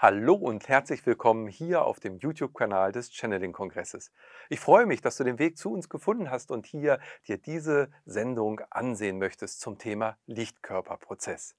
[0.00, 4.12] Hallo und herzlich willkommen hier auf dem YouTube-Kanal des Channeling-Kongresses.
[4.48, 7.90] Ich freue mich, dass du den Weg zu uns gefunden hast und hier dir diese
[8.04, 11.56] Sendung ansehen möchtest zum Thema Lichtkörperprozess.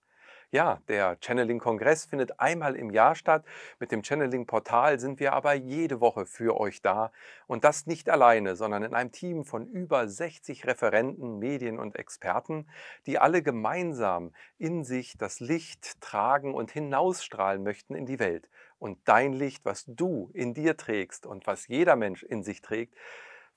[0.51, 3.45] Ja, der Channeling-Kongress findet einmal im Jahr statt.
[3.79, 7.11] Mit dem Channeling-Portal sind wir aber jede Woche für euch da.
[7.45, 12.67] Und das nicht alleine, sondern in einem Team von über 60 Referenten, Medien und Experten,
[13.05, 18.49] die alle gemeinsam in sich das Licht tragen und hinausstrahlen möchten in die Welt.
[18.79, 22.95] Und dein Licht, was du in dir trägst und was jeder Mensch in sich trägt,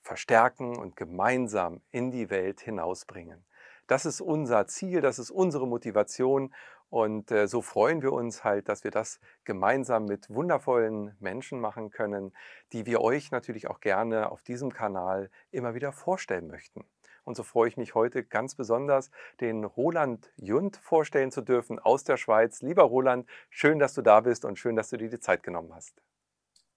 [0.03, 3.43] verstärken und gemeinsam in die Welt hinausbringen.
[3.87, 6.53] Das ist unser Ziel, das ist unsere Motivation
[6.93, 11.89] und äh, so freuen wir uns halt, dass wir das gemeinsam mit wundervollen Menschen machen
[11.89, 12.33] können,
[12.71, 16.85] die wir euch natürlich auch gerne auf diesem Kanal immer wieder vorstellen möchten.
[17.23, 19.09] Und so freue ich mich heute ganz besonders,
[19.41, 22.61] den Roland Jund vorstellen zu dürfen aus der Schweiz.
[22.61, 25.73] Lieber Roland, schön, dass du da bist und schön, dass du dir die Zeit genommen
[25.73, 25.99] hast.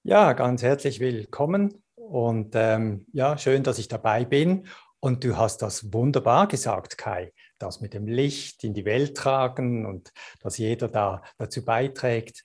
[0.03, 4.67] Ja, ganz herzlich willkommen und ähm, ja, schön, dass ich dabei bin.
[4.99, 9.87] Und du hast das wunderbar gesagt, Kai, das mit dem Licht in die Welt tragen
[9.87, 12.45] und dass jeder da dazu beiträgt.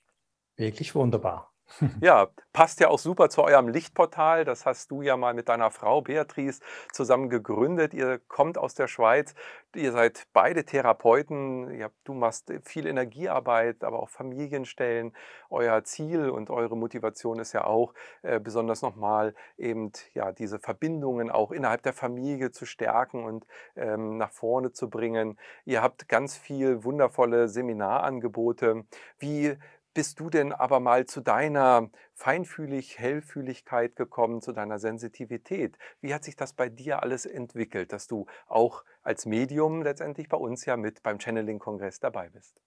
[0.56, 1.51] Wirklich wunderbar.
[2.00, 4.44] Ja, passt ja auch super zu eurem Lichtportal.
[4.44, 6.60] Das hast du ja mal mit deiner Frau Beatrice
[6.92, 7.94] zusammen gegründet.
[7.94, 9.34] Ihr kommt aus der Schweiz.
[9.74, 11.88] Ihr seid beide Therapeuten.
[12.04, 15.12] Du machst viel Energiearbeit, aber auch Familienstellen.
[15.50, 21.30] Euer Ziel und eure Motivation ist ja auch äh, besonders nochmal eben ja diese Verbindungen
[21.30, 25.38] auch innerhalb der Familie zu stärken und ähm, nach vorne zu bringen.
[25.64, 28.84] Ihr habt ganz viel wundervolle Seminarangebote.
[29.18, 29.56] Wie
[29.94, 35.76] bist du denn aber mal zu deiner Feinfühlig, Hellfühligkeit gekommen, zu deiner Sensitivität?
[36.00, 40.36] Wie hat sich das bei dir alles entwickelt, dass du auch als Medium letztendlich bei
[40.36, 42.60] uns ja mit beim Channeling-Kongress dabei bist?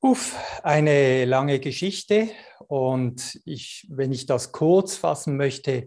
[0.00, 2.28] Uff, eine lange Geschichte
[2.66, 5.86] und ich, wenn ich das kurz fassen möchte,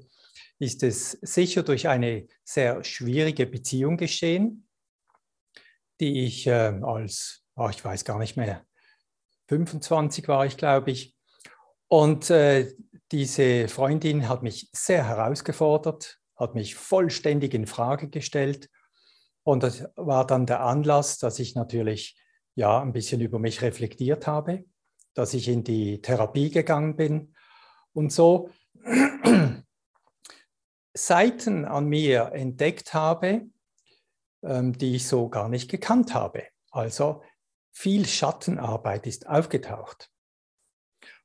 [0.58, 4.70] ist es sicher durch eine sehr schwierige Beziehung geschehen,
[6.00, 8.66] die ich äh, als, oh, ich weiß gar nicht mehr,
[9.48, 11.16] 25 war ich, glaube ich.
[11.88, 12.74] Und äh,
[13.12, 18.70] diese Freundin hat mich sehr herausgefordert, hat mich vollständig in Frage gestellt.
[19.44, 22.20] Und das war dann der Anlass, dass ich natürlich
[22.56, 24.66] ja ein bisschen über mich reflektiert habe,
[25.14, 27.36] dass ich in die Therapie gegangen bin
[27.94, 28.50] und so
[30.94, 33.46] Seiten an mir entdeckt habe,
[34.44, 36.44] ähm, die ich so gar nicht gekannt habe.
[36.72, 37.22] Also
[37.76, 40.10] viel Schattenarbeit ist aufgetaucht.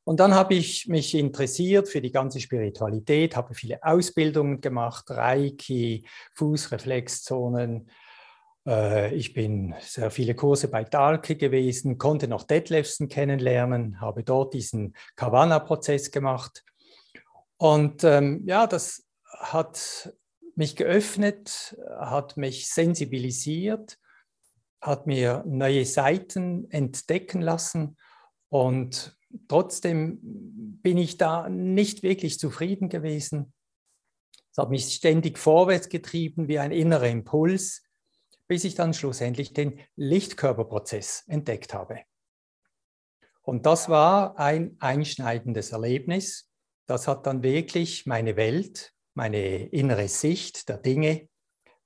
[0.03, 6.05] Und dann habe ich mich interessiert für die ganze Spiritualität, habe viele Ausbildungen gemacht, Reiki,
[6.35, 7.89] Fußreflexzonen.
[8.67, 14.53] Äh, ich bin sehr viele Kurse bei Dahlke gewesen, konnte noch Detlefsen kennenlernen, habe dort
[14.55, 16.65] diesen Kavana-Prozess gemacht.
[17.59, 19.07] Und ähm, ja, das
[19.39, 20.13] hat
[20.57, 23.99] mich geöffnet, hat mich sensibilisiert
[24.81, 27.97] hat mir neue Seiten entdecken lassen
[28.49, 29.17] und
[29.49, 33.53] trotzdem bin ich da nicht wirklich zufrieden gewesen.
[34.51, 37.85] Es hat mich ständig vorwärts getrieben wie ein innerer Impuls,
[38.49, 42.01] bis ich dann schlussendlich den Lichtkörperprozess entdeckt habe.
[43.43, 46.51] Und das war ein einschneidendes Erlebnis.
[46.87, 51.29] Das hat dann wirklich meine Welt, meine innere Sicht der Dinge,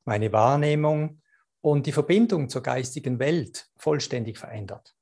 [0.04, 1.21] meine Wahrnehmung
[1.64, 4.94] und die Verbindung zur geistigen Welt vollständig verändert.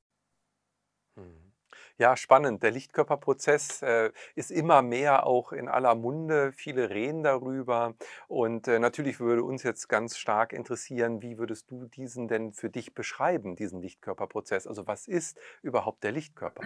[1.17, 1.51] Mhm.
[1.97, 2.63] Ja, spannend.
[2.63, 6.53] Der Lichtkörperprozess äh, ist immer mehr auch in aller Munde.
[6.53, 7.95] Viele reden darüber.
[8.29, 12.69] Und äh, natürlich würde uns jetzt ganz stark interessieren, wie würdest du diesen denn für
[12.69, 14.65] dich beschreiben, diesen Lichtkörperprozess?
[14.65, 16.63] Also was ist überhaupt der Lichtkörper?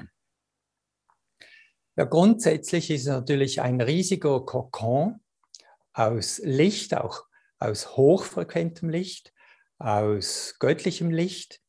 [1.96, 5.22] Ja, grundsätzlich ist es natürlich ein riesiger Kokon
[5.94, 7.26] aus Licht, auch
[7.58, 9.34] aus hochfrequentem Licht,
[9.80, 11.62] aus göttlichem Licht,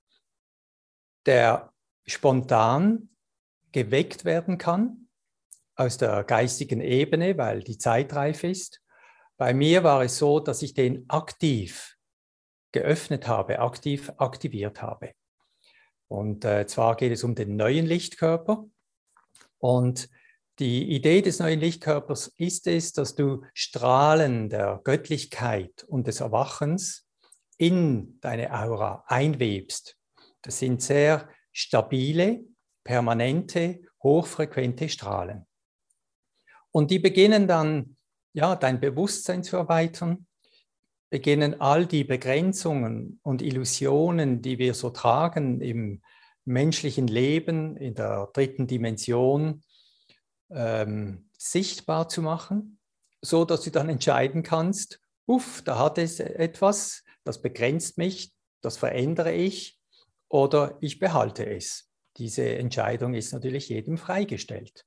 [1.27, 1.73] der
[2.07, 3.11] spontan
[3.73, 5.09] geweckt werden kann
[5.75, 8.83] aus der geistigen Ebene, weil die Zeit reif ist.
[9.37, 11.97] Bei mir war es so, dass ich den aktiv
[12.73, 15.13] geöffnet habe, aktiv aktiviert habe.
[16.09, 18.67] Und äh, zwar geht es um den neuen Lichtkörper.
[19.59, 20.09] Und
[20.59, 27.08] die Idee des neuen Lichtkörpers ist es, dass du Strahlen der Göttlichkeit und des Erwachens
[27.59, 29.97] in deine Aura einwebst.
[30.43, 32.45] Das sind sehr stabile,
[32.85, 35.47] permanente, hochfrequente Strahlen.
[36.71, 37.97] Und die beginnen dann,
[38.33, 40.27] ja, dein Bewusstsein zu erweitern,
[41.11, 46.03] beginnen all die Begrenzungen und Illusionen, die wir so tragen im
[46.45, 49.63] menschlichen Leben in der dritten Dimension
[50.51, 52.79] ähm, sichtbar zu machen,
[53.23, 58.33] so dass du dann entscheiden kannst, uff, da hat es etwas, das begrenzt mich,
[58.63, 59.79] das verändere ich
[60.29, 61.93] oder ich behalte es.
[62.17, 64.87] Diese Entscheidung ist natürlich jedem freigestellt.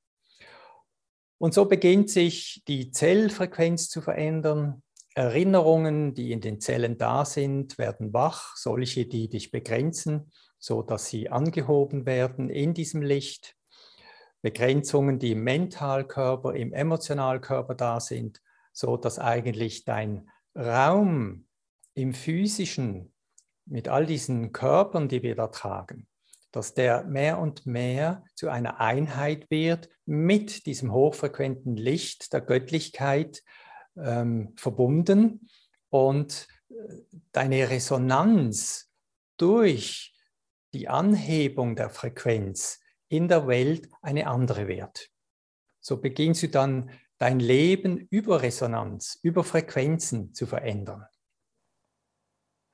[1.38, 4.82] Und so beginnt sich die Zellfrequenz zu verändern.
[5.14, 11.06] Erinnerungen, die in den Zellen da sind, werden wach, solche, die dich begrenzen, so dass
[11.06, 13.54] sie angehoben werden in diesem Licht.
[14.40, 18.42] Begrenzungen, die im Mentalkörper, im Emotionalkörper da sind,
[18.72, 21.46] so dass eigentlich dein Raum
[21.94, 23.12] im physischen
[23.66, 26.06] mit all diesen Körpern, die wir da tragen,
[26.50, 33.42] dass der mehr und mehr zu einer Einheit wird mit diesem hochfrequenten Licht der Göttlichkeit
[33.96, 35.48] ähm, verbunden
[35.90, 36.74] und äh,
[37.32, 38.90] deine Resonanz
[39.36, 40.14] durch
[40.74, 45.10] die Anhebung der Frequenz in der Welt eine andere wird.
[45.80, 51.04] So beginnst du dann dein Leben über Resonanz, über Frequenzen zu verändern.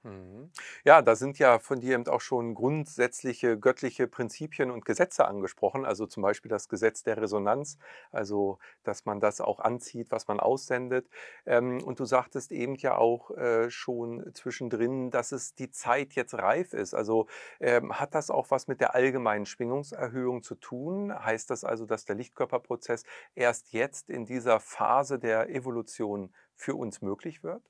[0.04, 0.52] Mhm.
[0.84, 5.84] Ja, da sind ja von dir eben auch schon grundsätzliche göttliche Prinzipien und Gesetze angesprochen,
[5.84, 7.78] also zum Beispiel das Gesetz der Resonanz,
[8.12, 11.08] also dass man das auch anzieht, was man aussendet.
[11.46, 16.34] Ähm, und du sagtest eben ja auch äh, schon zwischendrin, dass es die Zeit jetzt
[16.34, 16.94] reif ist.
[16.94, 17.26] Also
[17.58, 21.12] ähm, hat das auch was mit der allgemeinen Schwingungserhöhung zu tun?
[21.12, 23.02] Heißt das also, dass der Lichtkörperprozess
[23.34, 27.62] erst jetzt in dieser Phase der Evolution für uns möglich wird?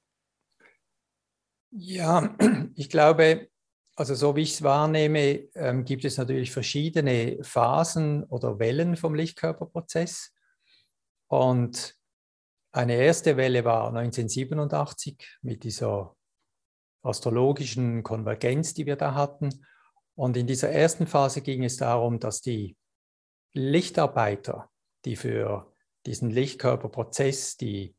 [1.70, 2.34] Ja,
[2.74, 3.48] ich glaube,
[3.96, 9.14] also so wie ich es wahrnehme, ähm, gibt es natürlich verschiedene Phasen oder Wellen vom
[9.14, 10.32] Lichtkörperprozess.
[11.26, 11.96] Und
[12.72, 16.14] eine erste Welle war 1987 mit dieser
[17.02, 19.66] astrologischen Konvergenz, die wir da hatten.
[20.14, 22.76] Und in dieser ersten Phase ging es darum, dass die
[23.52, 24.70] Lichtarbeiter,
[25.04, 25.72] die für
[26.06, 27.94] diesen Lichtkörperprozess, die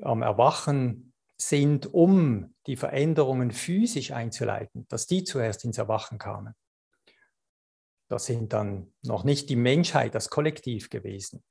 [0.00, 1.07] am Erwachen
[1.40, 6.54] sind, um die Veränderungen physisch einzuleiten, dass die zuerst ins Erwachen kamen.
[8.08, 11.44] Das sind dann noch nicht die Menschheit, das Kollektiv gewesen.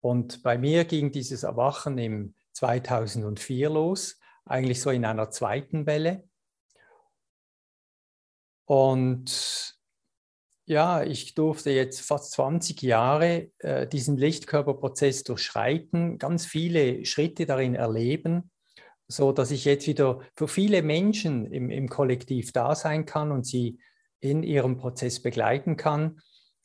[0.00, 6.28] Und bei mir ging dieses Erwachen im 2004 los, eigentlich so in einer zweiten Welle.
[8.66, 9.78] Und
[10.66, 17.76] ja, ich durfte jetzt fast 20 Jahre äh, diesen Lichtkörperprozess durchschreiten, ganz viele Schritte darin
[17.76, 18.50] erleben
[19.08, 23.46] so dass ich jetzt wieder für viele Menschen im, im Kollektiv da sein kann und
[23.46, 23.78] sie
[24.20, 26.20] in ihrem Prozess begleiten kann.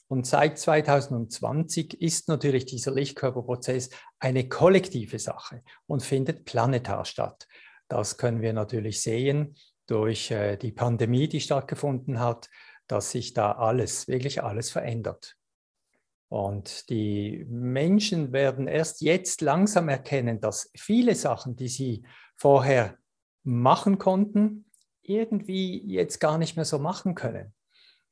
[0.08, 3.90] Und seit 2020 ist natürlich dieser Lichtkörperprozess
[4.20, 7.48] eine kollektive Sache und findet planetar statt.
[7.88, 9.56] Das können wir natürlich sehen
[9.88, 12.50] durch äh, die Pandemie, die stattgefunden hat,
[12.88, 15.38] dass sich da alles, wirklich alles verändert.
[16.28, 22.04] Und die Menschen werden erst jetzt langsam erkennen, dass viele Sachen, die sie
[22.42, 22.98] vorher
[23.44, 24.66] machen konnten,
[25.04, 27.54] irgendwie jetzt gar nicht mehr so machen können,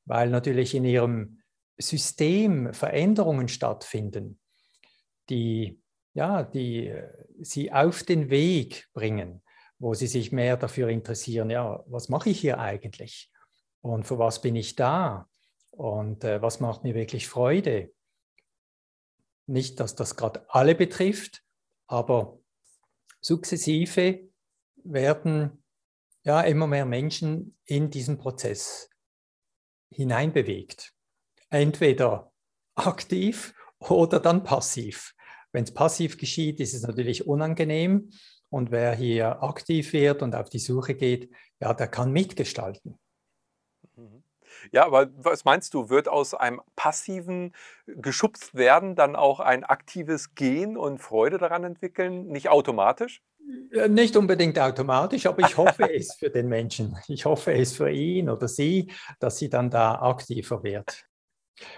[0.06, 1.42] weil natürlich in ihrem
[1.80, 4.40] System Veränderungen stattfinden,
[5.30, 5.82] die,
[6.14, 9.42] ja, die äh, sie auf den Weg bringen,
[9.80, 13.32] wo sie sich mehr dafür interessieren, ja, was mache ich hier eigentlich
[13.82, 15.28] und für was bin ich da
[15.72, 17.92] und äh, was macht mir wirklich Freude.
[19.48, 21.44] Nicht, dass das gerade alle betrifft,
[21.88, 22.39] aber
[23.22, 24.30] sukzessive
[24.84, 25.64] werden
[26.24, 28.90] ja immer mehr Menschen in diesen Prozess
[29.92, 30.94] hineinbewegt.
[31.50, 32.32] Entweder
[32.76, 35.16] aktiv oder dann passiv.
[35.52, 38.12] Wenn es passiv geschieht, ist es natürlich unangenehm.
[38.50, 43.00] Und wer hier aktiv wird und auf die Suche geht, ja, der kann mitgestalten.
[44.72, 47.54] Ja, aber was meinst du, wird aus einem passiven
[47.88, 53.22] geschubst werden dann auch ein aktives Gehen und Freude daran entwickeln, nicht automatisch?
[53.88, 56.98] Nicht unbedingt automatisch, aber ich hoffe es für den Menschen.
[57.08, 61.06] Ich hoffe es für ihn oder sie, dass sie dann da aktiver wird.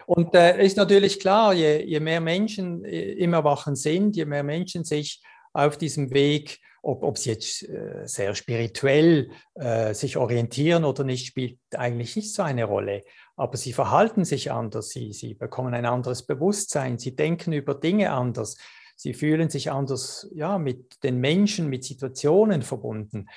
[0.05, 4.43] Und äh, ist natürlich klar, je, je mehr Menschen äh, im Erwachen sind, je mehr
[4.43, 5.21] Menschen sich
[5.53, 11.27] auf diesem Weg ob, ob sie jetzt äh, sehr spirituell äh, sich orientieren oder nicht,
[11.27, 13.03] spielt eigentlich nicht so eine Rolle.
[13.35, 18.11] Aber sie verhalten sich anders, sie, sie bekommen ein anderes Bewusstsein, sie denken über Dinge
[18.11, 18.57] anders,
[18.95, 23.27] sie fühlen sich anders ja, mit den Menschen, mit Situationen verbunden.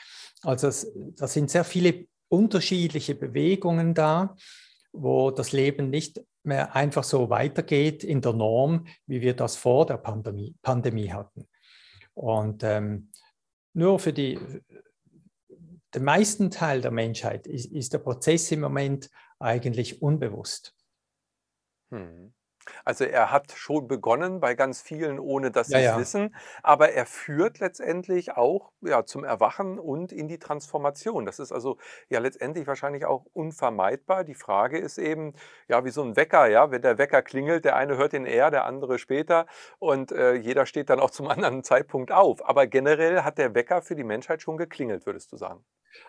[0.43, 0.71] Also
[1.17, 4.37] da sind sehr viele unterschiedliche Bewegungen da,
[4.93, 9.87] wo das Leben nicht mehr einfach so weitergeht in der Norm, wie wir das vor
[9.87, 11.49] der Pandemie, Pandemie hatten.
[12.15, 13.11] Und ähm,
[13.75, 14.39] nur für die,
[15.95, 20.75] den meisten Teil der Menschheit ist, ist der Prozess im Moment eigentlich unbewusst.
[21.91, 22.33] Hm.
[22.85, 25.99] Also er hat schon begonnen bei ganz vielen, ohne dass sie es ja.
[25.99, 31.25] wissen, aber er führt letztendlich auch ja, zum Erwachen und in die Transformation.
[31.27, 31.79] Das ist also
[32.09, 34.25] ja letztendlich wahrscheinlich auch unvermeidbar.
[34.25, 35.35] Die Frage ist eben,
[35.69, 38.51] ja, wie so ein Wecker, ja, wenn der Wecker klingelt, der eine hört ihn eher,
[38.51, 39.47] der andere später
[39.79, 42.47] und äh, jeder steht dann auch zum anderen Zeitpunkt auf.
[42.49, 45.65] Aber generell hat der Wecker für die Menschheit schon geklingelt, würdest du sagen?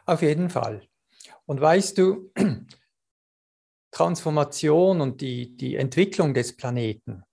[0.06, 0.82] Auf jeden Fall.
[1.46, 2.32] Und weißt du,
[3.96, 7.24] Transformation und die, die Entwicklung des Planeten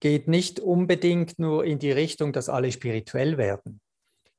[0.00, 3.80] geht nicht unbedingt nur in die Richtung, dass alle spirituell werden.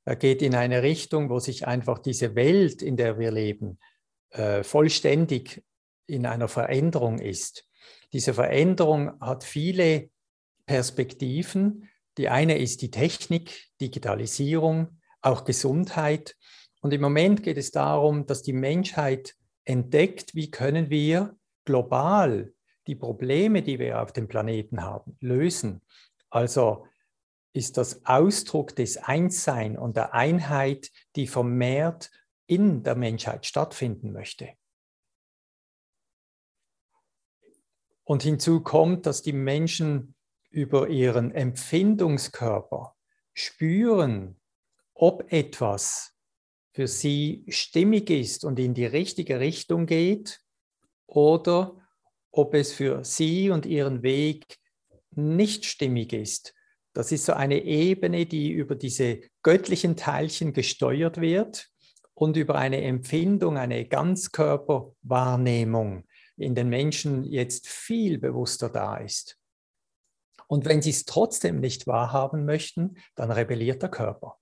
[0.05, 3.79] Er geht in eine Richtung, wo sich einfach diese Welt, in der wir leben,
[4.29, 5.63] äh, vollständig
[6.05, 7.65] in einer Veränderung ist.
[8.13, 10.11] Diese Veränderung hat viele
[10.67, 11.89] Perspektiven.
[12.19, 16.35] Die eine ist die Technik, Digitalisierung, auch Gesundheit.
[16.79, 19.35] Und im Moment geht es darum, dass die Menschheit
[19.69, 22.53] entdeckt, wie können wir global
[22.87, 25.81] die Probleme, die wir auf dem Planeten haben, lösen.
[26.31, 26.87] Also
[27.53, 32.09] ist das Ausdruck des Einssein und der Einheit, die vermehrt
[32.47, 34.49] in der Menschheit stattfinden möchte.
[38.03, 40.15] Und hinzu kommt, dass die Menschen
[40.49, 42.95] über ihren Empfindungskörper
[43.35, 44.41] spüren,
[44.95, 46.18] ob etwas
[46.79, 50.39] für sie stimmig ist und in die richtige Richtung geht
[51.07, 51.75] oder
[52.31, 54.45] ob es für sie und ihren Weg
[55.11, 56.53] nicht stimmig ist.
[56.93, 61.67] Das ist so eine Ebene, die über diese göttlichen Teilchen gesteuert wird
[62.13, 66.05] und über eine Empfindung, eine Ganzkörperwahrnehmung
[66.37, 69.37] in den Menschen jetzt viel bewusster da ist.
[70.47, 74.38] Und wenn sie es trotzdem nicht wahrhaben möchten, dann rebelliert der Körper.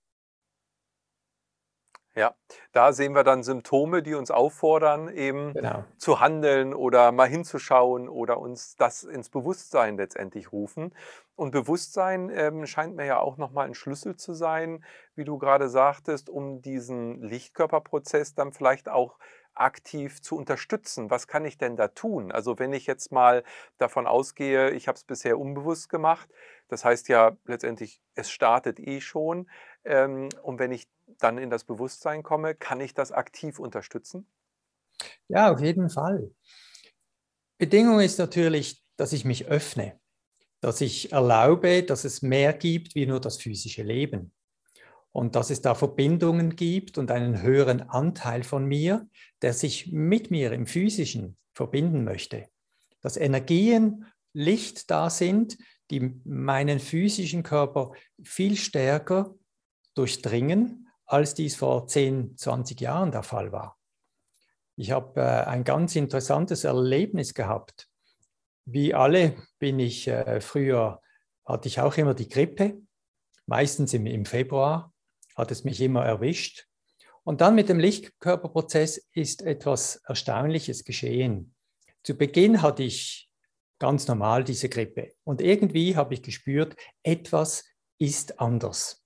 [2.18, 2.34] Ja,
[2.72, 5.84] da sehen wir dann Symptome, die uns auffordern, eben Genau.
[5.98, 10.92] zu handeln oder mal hinzuschauen oder uns das ins Bewusstsein letztendlich rufen.
[11.36, 14.84] Und Bewusstsein ähm, scheint mir ja auch nochmal ein Schlüssel zu sein,
[15.14, 19.18] wie du gerade sagtest, um diesen Lichtkörperprozess dann vielleicht auch
[19.54, 21.10] aktiv zu unterstützen.
[21.10, 22.32] Was kann ich denn da tun?
[22.32, 23.44] Also wenn ich jetzt mal
[23.76, 26.28] davon ausgehe, ich habe es bisher unbewusst gemacht,
[26.68, 29.48] das heißt ja letztendlich, es startet eh schon.
[29.84, 34.26] Ähm, und wenn ich dann in das Bewusstsein komme, kann ich das aktiv unterstützen?
[35.28, 36.30] Ja, auf jeden Fall.
[37.58, 39.98] Bedingung ist natürlich, dass ich mich öffne,
[40.60, 44.32] dass ich erlaube, dass es mehr gibt wie nur das physische Leben
[45.12, 49.08] und dass es da Verbindungen gibt und einen höheren Anteil von mir,
[49.42, 52.48] der sich mit mir im physischen verbinden möchte.
[53.00, 55.58] Dass Energien, Licht da sind,
[55.90, 59.34] die meinen physischen Körper viel stärker
[59.94, 63.78] durchdringen, als dies vor 10, 20 Jahren der Fall war.
[64.76, 67.88] Ich habe äh, ein ganz interessantes Erlebnis gehabt.
[68.64, 71.00] Wie alle bin ich äh, früher,
[71.44, 72.80] hatte ich auch immer die Grippe.
[73.46, 74.92] Meistens im, im Februar
[75.34, 76.66] hat es mich immer erwischt.
[77.24, 81.54] Und dann mit dem Lichtkörperprozess ist etwas Erstaunliches geschehen.
[82.02, 83.30] Zu Beginn hatte ich
[83.78, 85.12] ganz normal diese Grippe.
[85.24, 87.64] Und irgendwie habe ich gespürt, etwas
[87.98, 89.04] ist anders.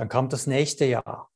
[0.00, 1.30] Dann kam das nächste Jahr.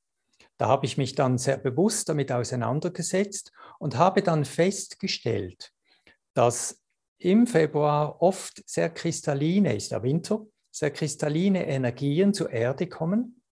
[0.57, 5.71] Da habe ich mich dann sehr bewusst damit auseinandergesetzt und habe dann festgestellt,
[6.33, 6.81] dass
[7.19, 13.43] im Februar oft sehr kristalline, ist der Winter, sehr kristalline Energien zur Erde kommen.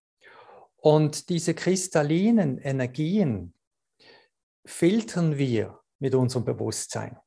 [0.77, 3.53] Und diese kristallinen Energien
[4.65, 7.19] filtern wir mit unserem Bewusstsein.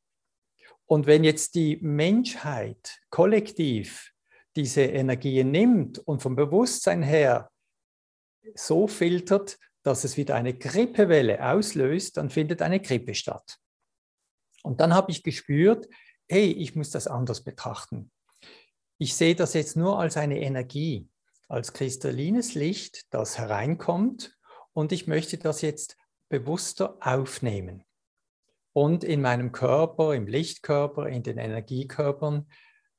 [0.87, 4.11] Und wenn jetzt die Menschheit kollektiv
[4.57, 7.49] diese Energien nimmt und vom Bewusstsein her
[8.55, 13.59] so filtert, dass es wieder eine Grippewelle auslöst, dann findet eine Grippe statt.
[14.63, 15.87] Und dann habe ich gespürt,
[16.29, 18.11] hey, ich muss das anders betrachten.
[18.99, 21.09] Ich sehe das jetzt nur als eine Energie,
[21.49, 24.37] als kristallines Licht, das hereinkommt
[24.73, 25.97] und ich möchte das jetzt
[26.29, 27.85] bewusster aufnehmen
[28.73, 32.51] und in meinem Körper, im Lichtkörper, in den Energiekörpern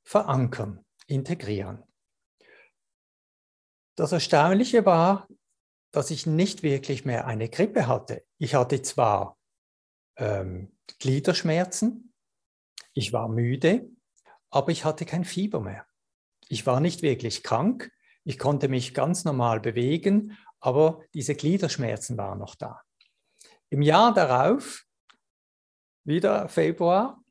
[0.04, 1.84] verankern, integrieren.
[3.96, 5.28] Das Erstaunliche war,
[5.98, 8.24] dass ich nicht wirklich mehr eine Grippe hatte.
[8.38, 9.36] Ich hatte zwar
[10.16, 12.14] ähm, Gliederschmerzen,
[12.94, 13.90] ich war müde,
[14.52, 15.88] aber ich hatte kein Fieber mehr.
[16.50, 17.92] Ich war nicht wirklich krank,
[18.24, 22.80] ich konnte mich ganz normal bewegen, aber diese Gliederschmerzen waren noch da.
[23.72, 24.86] Im Jahr darauf,
[26.04, 27.24] wieder Februar,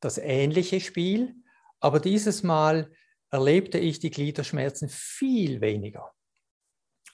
[0.00, 1.34] das ähnliche Spiel,
[1.78, 2.90] aber dieses Mal
[3.30, 6.14] erlebte ich die Gliederschmerzen viel weniger.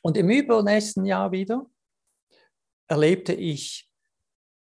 [0.02, 1.66] Und im übernächsten Jahr wieder
[2.88, 3.90] erlebte ich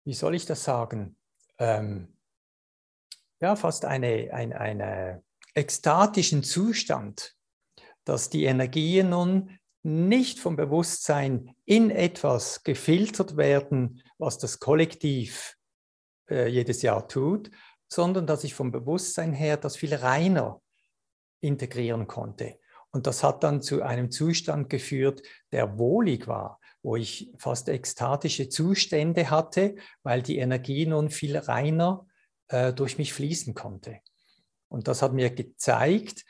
[0.05, 1.17] wie soll ich das sagen,
[1.59, 2.17] ähm,
[3.41, 5.23] ja, fast eine, ein, eine
[5.55, 7.35] ekstatischen Zustand,
[8.05, 15.57] dass die Energien nun nicht vom Bewusstsein in etwas gefiltert werden, was das Kollektiv
[16.31, 17.51] äh, jedes Jahr tut,
[17.89, 20.63] sondern dass ich vom Bewusstsein her das viel reiner
[21.41, 22.59] integrieren konnte.
[22.95, 25.21] Und das hat dann zu einem Zustand geführt,
[25.51, 29.75] der wohlig war, wo ich fast ekstatische Zustände hatte,
[30.05, 32.07] weil die Energie nun viel reiner
[32.47, 33.99] äh, durch mich fließen konnte.
[34.69, 36.25] Und das hat mir gezeigt,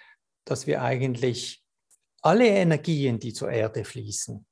[0.47, 1.63] dass wir eigentlich
[2.23, 4.47] alle Energien, die zur Erde fließen,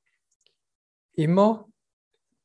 [1.13, 1.67] immer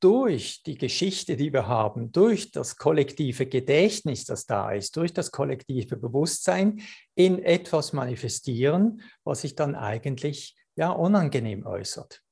[0.00, 5.33] durch die Geschichte, die wir haben, durch das kollektive Gedächtnis, das da ist, durch das
[5.33, 6.81] kollektive Bewusstsein
[7.14, 12.23] in etwas manifestieren, was sich dann eigentlich ja unangenehm äußert.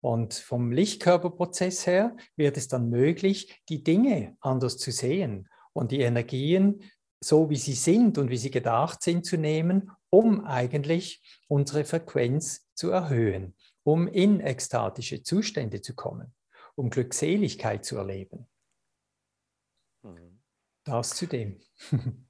[0.00, 6.00] Und vom Lichtkörperprozess her wird es dann möglich, die Dinge anders zu sehen und die
[6.00, 6.82] Energien
[7.20, 12.68] so, wie sie sind und wie sie gedacht sind, zu nehmen, um eigentlich unsere Frequenz
[12.74, 16.34] zu erhöhen, um in ekstatische Zustände zu kommen
[16.76, 18.46] um Glückseligkeit zu erleben.
[20.02, 20.40] Mhm.
[20.84, 21.60] Das zu dem.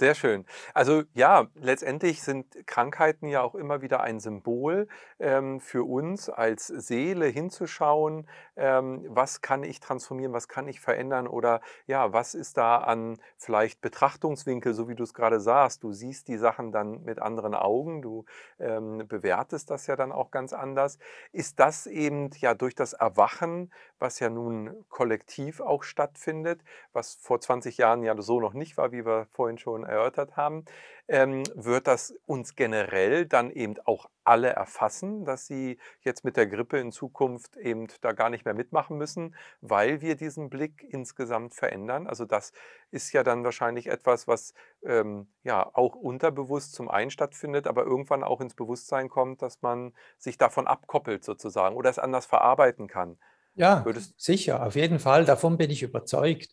[0.00, 0.46] Sehr schön.
[0.72, 4.88] Also ja, letztendlich sind Krankheiten ja auch immer wieder ein Symbol
[5.18, 8.26] ähm, für uns als Seele hinzuschauen,
[8.56, 13.18] ähm, was kann ich transformieren, was kann ich verändern oder ja, was ist da an
[13.36, 15.82] vielleicht Betrachtungswinkel, so wie du es gerade sagst.
[15.82, 18.24] Du siehst die Sachen dann mit anderen Augen, du
[18.58, 20.98] ähm, bewertest das ja dann auch ganz anders.
[21.30, 26.62] Ist das eben ja durch das Erwachen, was ja nun kollektiv auch stattfindet,
[26.94, 30.64] was vor 20 Jahren ja so noch nicht war, wie wir vorhin schon erörtert haben,
[31.08, 36.46] ähm, wird das uns generell dann eben auch alle erfassen, dass sie jetzt mit der
[36.46, 41.54] Grippe in Zukunft eben da gar nicht mehr mitmachen müssen, weil wir diesen Blick insgesamt
[41.54, 42.06] verändern.
[42.06, 42.52] Also das
[42.90, 44.54] ist ja dann wahrscheinlich etwas, was
[44.84, 49.92] ähm, ja auch unterbewusst zum einen stattfindet, aber irgendwann auch ins Bewusstsein kommt, dass man
[50.18, 53.18] sich davon abkoppelt sozusagen oder es anders verarbeiten kann.
[53.54, 55.24] Ja, Würdest sicher, auf jeden Fall.
[55.24, 56.48] Davon bin ich überzeugt.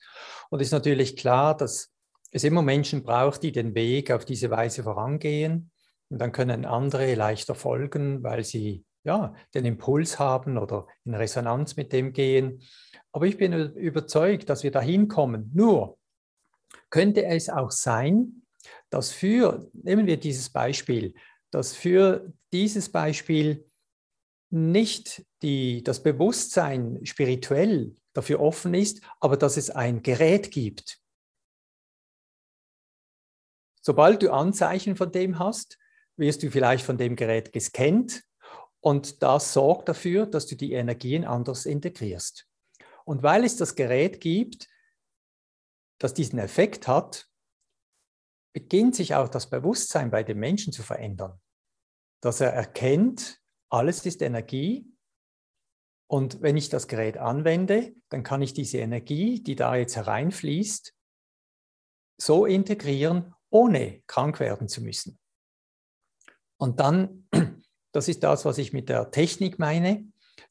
[0.50, 1.94] Und ist natürlich klar, dass
[2.32, 5.72] es immer Menschen braucht, die den Weg auf diese Weise vorangehen.
[6.10, 11.78] Und dann können andere leichter folgen, weil sie ja, den Impuls haben oder in Resonanz
[11.78, 12.62] mit dem gehen.
[13.14, 15.50] Aber ich bin überzeugt, dass wir dahin kommen.
[15.54, 15.98] Nur
[16.90, 18.44] könnte es auch sein,
[18.90, 21.14] dass für, nehmen wir dieses Beispiel,
[21.52, 23.66] dass für dieses Beispiel
[24.50, 31.00] nicht die, das Bewusstsein spirituell dafür offen ist, aber dass es ein Gerät gibt,
[33.88, 35.78] Sobald du Anzeichen von dem hast,
[36.18, 38.26] wirst du vielleicht von dem Gerät gescannt
[38.82, 42.50] und das sorgt dafür, dass du die Energien anders integrierst.
[43.06, 44.68] Und weil es das Gerät gibt,
[46.00, 47.30] das diesen Effekt hat,
[48.52, 51.40] beginnt sich auch das Bewusstsein bei dem Menschen zu verändern.
[52.20, 54.86] Dass er erkennt, alles ist Energie.
[56.08, 60.94] Und wenn ich das Gerät anwende, dann kann ich diese Energie, die da jetzt hereinfließt,
[62.20, 65.18] so integrieren ohne krank werden zu müssen.
[66.58, 67.28] Und dann,
[67.92, 70.06] das ist das, was ich mit der Technik meine,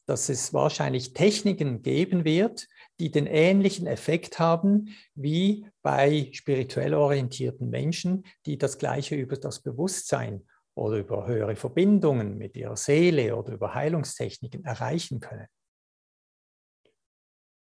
[0.06, 7.68] dass es wahrscheinlich Techniken geben wird, die den ähnlichen Effekt haben wie bei spirituell orientierten
[7.68, 13.52] Menschen, die das gleiche über das Bewusstsein oder über höhere Verbindungen mit ihrer Seele oder
[13.54, 15.46] über Heilungstechniken erreichen können.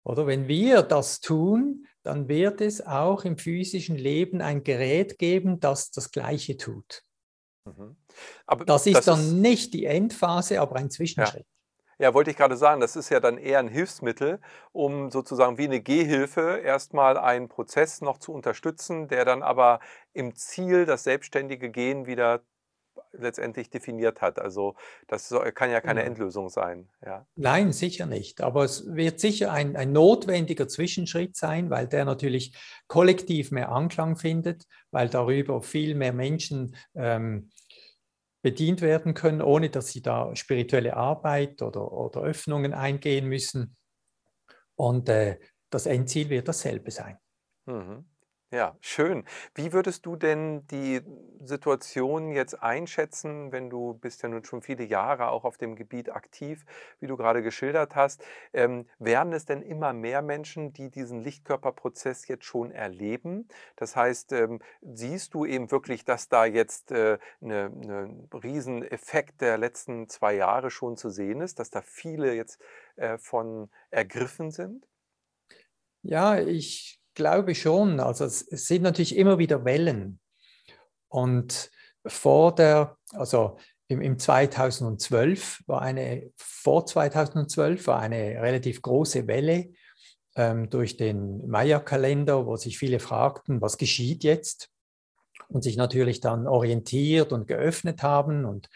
[0.07, 5.59] Oder wenn wir das tun, dann wird es auch im physischen Leben ein Gerät geben,
[5.59, 7.03] das das Gleiche tut.
[7.65, 7.97] Mhm.
[8.65, 11.45] das ist das dann ist, nicht die Endphase, aber ein Zwischenschritt.
[11.99, 12.07] Ja.
[12.07, 12.13] ja.
[12.13, 14.39] wollte ich gerade sagen, das ist ja dann eher ein Hilfsmittel,
[14.71, 19.81] um sozusagen wie eine Gehhilfe erstmal einen Prozess noch zu unterstützen, der dann aber
[20.13, 22.43] im Ziel das selbstständige Gehen wieder
[23.11, 24.39] letztendlich definiert hat.
[24.39, 24.75] Also
[25.07, 26.11] das kann ja keine genau.
[26.11, 26.89] Endlösung sein.
[27.05, 27.25] Ja.
[27.35, 28.41] Nein, sicher nicht.
[28.41, 32.55] Aber es wird sicher ein, ein notwendiger Zwischenschritt sein, weil der natürlich
[32.87, 37.49] kollektiv mehr Anklang findet, weil darüber viel mehr Menschen ähm,
[38.41, 43.75] bedient werden können, ohne dass sie da spirituelle Arbeit oder, oder Öffnungen eingehen müssen.
[44.75, 47.17] Und äh, das Endziel wird dasselbe sein.
[47.65, 48.05] Mhm.
[48.51, 49.25] Ja, schön.
[49.55, 51.01] Wie würdest du denn die
[51.41, 56.09] Situation jetzt einschätzen, wenn du bist ja nun schon viele Jahre auch auf dem Gebiet
[56.09, 56.65] aktiv,
[57.01, 58.23] wie du gerade geschildert hast.
[58.53, 63.49] Ähm, werden es denn immer mehr Menschen, die diesen Lichtkörperprozess jetzt schon erleben?
[63.75, 69.57] Das heißt, ähm, siehst du eben wirklich, dass da jetzt äh, eine, eine Rieseneffekt der
[69.57, 72.61] letzten zwei Jahre schon zu sehen ist, dass da viele jetzt
[72.95, 74.87] äh, von ergriffen sind?
[76.01, 77.99] Ja, ich glaube schon.
[77.99, 80.19] Also es, sind natürlich immer wieder Wellen.
[81.09, 81.71] Und
[82.05, 89.71] vor der, also im, im 2012 war eine, vor 2012 war eine relativ große Welle
[90.35, 94.69] ähm, durch den Maya-Kalender, wo sich viele fragten, was geschieht jetzt?
[95.49, 98.69] Und sich natürlich dann orientiert und geöffnet haben und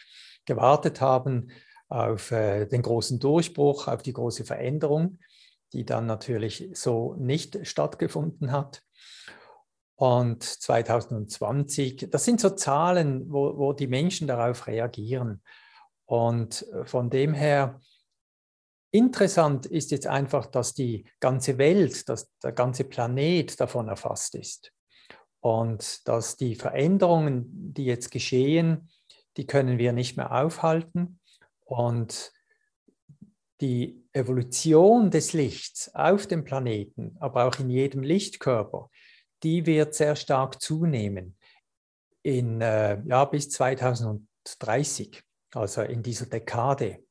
[0.46, 1.52] gewartet haben
[1.90, 5.20] auf äh, den großen Durchbruch, auf die große Veränderung,
[5.74, 8.84] die dann natürlich so nicht stattgefunden hat.
[9.96, 15.44] Und 2020, das sind so Zahlen, wo, wo die Menschen darauf reagieren.
[16.06, 17.80] Und von dem her,
[18.92, 24.74] interessant ist jetzt einfach, dass die ganze Welt, dass der ganze Planet davon erfasst ist.
[25.40, 28.90] Und dass die Veränderungen, die jetzt geschehen,
[29.38, 31.20] die können wir nicht mehr aufhalten.
[31.64, 32.32] Und
[33.62, 38.90] die Evolution des Lichts auf dem Planeten, aber auch in jedem Lichtkörper,
[39.44, 41.38] die wird sehr stark zunehmen
[42.24, 47.04] in, äh, ja, bis 2030, also in dieser Dekade.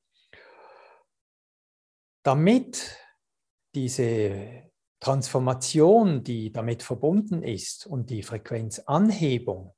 [2.23, 2.99] Damit
[3.75, 9.75] diese Transformation, die damit verbunden ist und die Frequenzanhebung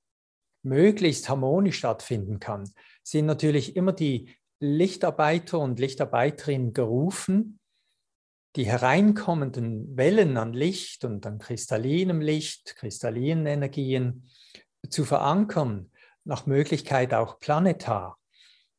[0.64, 2.68] möglichst harmonisch stattfinden kann,
[3.02, 7.58] sind natürlich immer die Lichtarbeiter und Lichtarbeiterinnen gerufen,
[8.56, 14.28] die hereinkommenden Wellen an Licht und an kristallinem Licht, kristallinen Energien
[14.88, 15.90] zu verankern,
[16.24, 18.18] nach Möglichkeit auch planetar.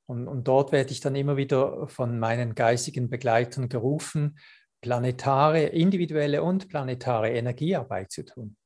[0.06, 4.38] Und, und dort werde ich dann immer wieder von meinen geistigen Begleitern gerufen,
[4.82, 8.58] planetare, individuelle und planetare Energiearbeit zu tun.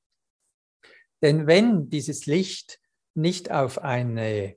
[1.22, 2.80] Denn wenn dieses Licht
[3.16, 4.56] nicht auf eine,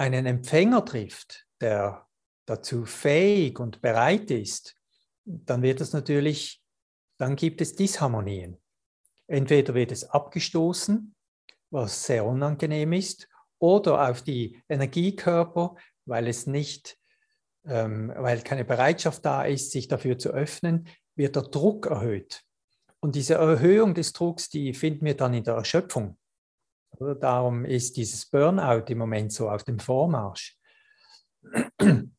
[0.00, 2.08] einen Empfänger trifft, der
[2.46, 4.74] dazu fähig und bereit ist,
[5.26, 6.62] dann wird es natürlich,
[7.18, 8.56] dann gibt es Disharmonien.
[9.26, 11.14] Entweder wird es abgestoßen,
[11.70, 16.98] was sehr unangenehm ist, oder auf die Energiekörper, weil es nicht,
[17.66, 22.42] ähm, weil keine Bereitschaft da ist, sich dafür zu öffnen, wird der Druck erhöht.
[23.00, 26.16] Und diese Erhöhung des Drucks, die finden wir dann in der Erschöpfung.
[26.98, 30.56] Oder darum ist dieses Burnout im Moment so auf dem Vormarsch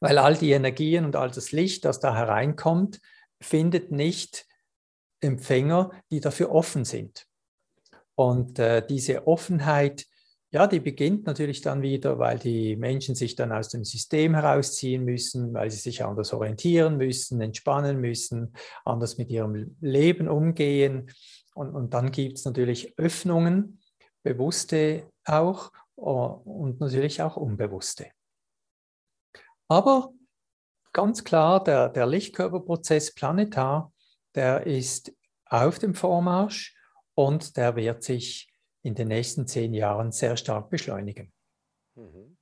[0.00, 3.00] weil all die Energien und all das Licht, das da hereinkommt,
[3.40, 4.46] findet nicht
[5.20, 7.26] Empfänger, die dafür offen sind.
[8.14, 10.06] Und äh, diese Offenheit,
[10.50, 15.04] ja, die beginnt natürlich dann wieder, weil die Menschen sich dann aus dem System herausziehen
[15.04, 18.54] müssen, weil sie sich anders orientieren müssen, entspannen müssen,
[18.84, 21.10] anders mit ihrem Leben umgehen.
[21.54, 23.77] Und, und dann gibt es natürlich Öffnungen,
[24.28, 28.10] bewusste auch oh, und natürlich auch unbewusste.
[29.68, 30.12] Aber
[30.92, 33.92] ganz klar, der, der Lichtkörperprozess planetar,
[34.34, 35.12] der ist
[35.46, 36.76] auf dem Vormarsch
[37.14, 41.32] und der wird sich in den nächsten zehn Jahren sehr stark beschleunigen.
[41.94, 42.37] Mhm.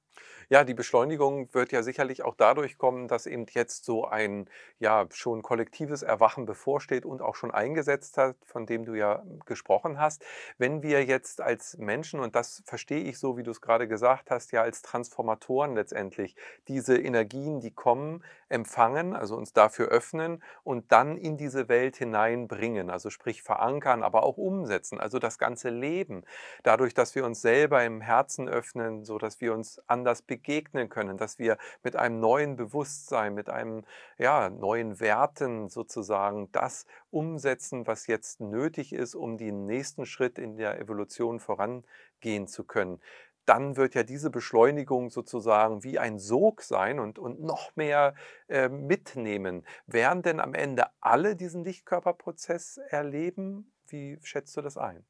[0.48, 5.06] Ja, die Beschleunigung wird ja sicherlich auch dadurch kommen, dass eben jetzt so ein ja
[5.12, 10.24] schon kollektives Erwachen bevorsteht und auch schon eingesetzt hat, von dem du ja gesprochen hast.
[10.56, 14.30] Wenn wir jetzt als Menschen, und das verstehe ich so, wie du es gerade gesagt
[14.30, 16.36] hast, ja als Transformatoren letztendlich
[16.68, 22.88] diese Energien, die kommen, empfangen, also uns dafür öffnen und dann in diese Welt hineinbringen,
[22.90, 26.22] also sprich verankern, aber auch umsetzen, also das ganze Leben,
[26.62, 30.88] dadurch, dass wir uns selber im Herzen öffnen, so dass wir uns anders begegnen begegnen
[30.88, 33.84] können, dass wir mit einem neuen Bewusstsein, mit einem
[34.18, 40.56] ja, neuen Werten sozusagen das umsetzen, was jetzt nötig ist, um den nächsten Schritt in
[40.56, 43.00] der Evolution vorangehen zu können
[43.48, 48.16] dann wird ja diese Beschleunigung sozusagen wie ein Sog sein und, und noch mehr
[48.48, 49.64] äh, mitnehmen.
[49.86, 53.70] Werden denn am Ende alle diesen Lichtkörperprozess erleben?
[53.86, 55.06] Wie schätzt du das ein?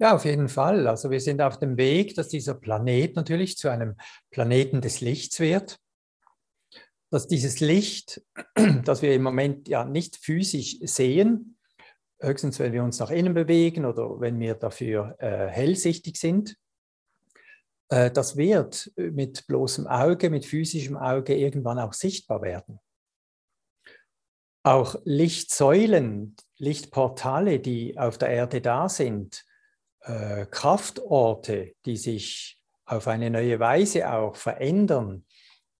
[0.00, 0.86] Ja, auf jeden Fall.
[0.86, 3.96] Also wir sind auf dem Weg, dass dieser Planet natürlich zu einem
[4.30, 5.78] Planeten des Lichts wird.
[7.10, 8.22] Dass dieses Licht,
[8.84, 11.58] das wir im Moment ja nicht physisch sehen,
[12.18, 16.56] höchstens wenn wir uns nach innen bewegen oder wenn wir dafür äh, hellsichtig sind,
[17.90, 22.80] äh, das wird mit bloßem Auge, mit physischem Auge irgendwann auch sichtbar werden.
[24.62, 29.44] Auch Lichtsäulen, Lichtportale, die auf der Erde da sind,
[30.02, 35.24] äh, Kraftorte, die sich auf eine neue Weise auch verändern.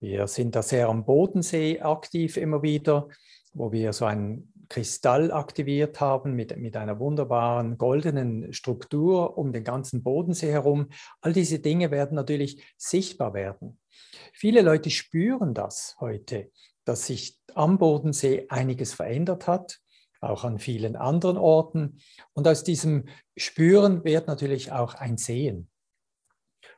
[0.00, 3.08] Wir sind da sehr am Bodensee aktiv immer wieder,
[3.52, 9.64] wo wir so einen Kristall aktiviert haben mit, mit einer wunderbaren goldenen Struktur um den
[9.64, 10.88] ganzen Bodensee herum.
[11.20, 13.80] All diese Dinge werden natürlich sichtbar werden.
[14.32, 16.52] Viele Leute spüren das heute,
[16.84, 19.80] dass sich am Bodensee einiges verändert hat
[20.20, 22.00] auch an vielen anderen Orten.
[22.32, 23.06] Und aus diesem
[23.36, 25.70] Spüren wird natürlich auch ein Sehen.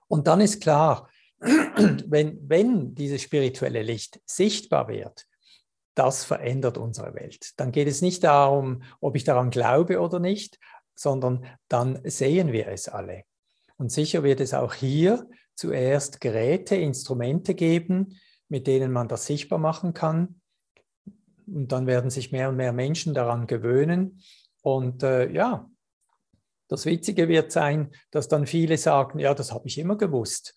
[0.09, 1.09] Und dann ist klar,
[1.40, 5.26] wenn, wenn dieses spirituelle Licht sichtbar wird,
[5.94, 7.52] das verändert unsere Welt.
[7.59, 10.59] Dann geht es nicht darum, ob ich daran glaube oder nicht,
[10.94, 13.24] sondern dann sehen wir es alle.
[13.76, 19.59] Und sicher wird es auch hier zuerst Geräte, Instrumente geben, mit denen man das sichtbar
[19.59, 20.41] machen kann.
[21.46, 24.22] Und dann werden sich mehr und mehr Menschen daran gewöhnen.
[24.62, 25.68] Und äh, ja,
[26.68, 30.55] das Witzige wird sein, dass dann viele sagen, ja, das habe ich immer gewusst,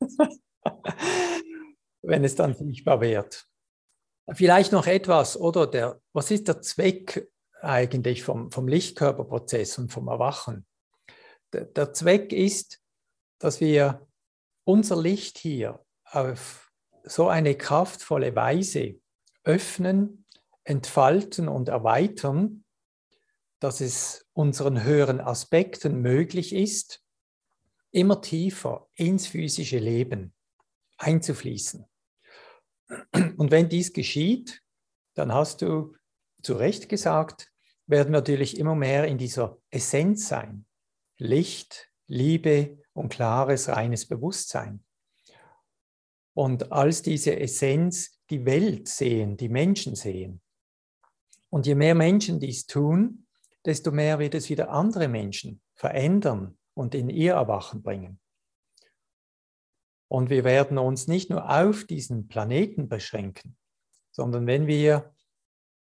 [2.02, 3.46] wenn es dann sichtbar wird.
[4.32, 5.66] Vielleicht noch etwas, oder?
[5.66, 7.28] Der, was ist der Zweck
[7.60, 10.66] eigentlich vom, vom Lichtkörperprozess und vom Erwachen?
[11.52, 12.80] Der, der Zweck ist,
[13.40, 14.06] dass wir
[14.64, 16.70] unser Licht hier auf
[17.04, 19.00] so eine kraftvolle Weise
[19.48, 20.26] öffnen,
[20.64, 22.64] entfalten und erweitern,
[23.60, 27.02] dass es unseren höheren Aspekten möglich ist,
[27.90, 30.34] immer tiefer ins physische Leben
[30.98, 31.86] einzufließen.
[33.36, 34.62] Und wenn dies geschieht,
[35.14, 35.96] dann hast du
[36.42, 37.50] zu Recht gesagt,
[37.86, 40.66] werden wir natürlich immer mehr in dieser Essenz sein.
[41.16, 44.84] Licht, Liebe und klares, reines Bewusstsein.
[46.34, 50.40] Und als diese Essenz die Welt sehen, die Menschen sehen.
[51.50, 53.26] Und je mehr Menschen dies tun,
[53.64, 58.20] desto mehr wird es wieder andere Menschen verändern und in ihr Erwachen bringen.
[60.08, 63.56] Und wir werden uns nicht nur auf diesen Planeten beschränken,
[64.10, 65.14] sondern wenn wir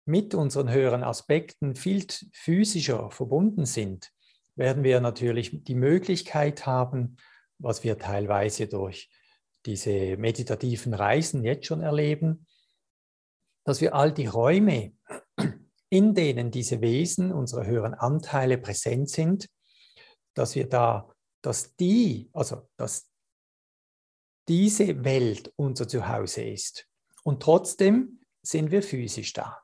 [0.05, 4.11] mit unseren höheren Aspekten viel physischer verbunden sind,
[4.55, 7.15] werden wir natürlich die Möglichkeit haben,
[7.57, 9.09] was wir teilweise durch
[9.65, 12.47] diese meditativen Reisen jetzt schon erleben,
[13.63, 14.93] dass wir all die Räume,
[15.89, 19.49] in denen diese Wesen, unsere höheren Anteile präsent sind,
[20.33, 23.11] dass wir da, dass die, also dass
[24.47, 26.87] diese Welt unser Zuhause ist.
[27.23, 29.61] Und trotzdem sind wir physisch da.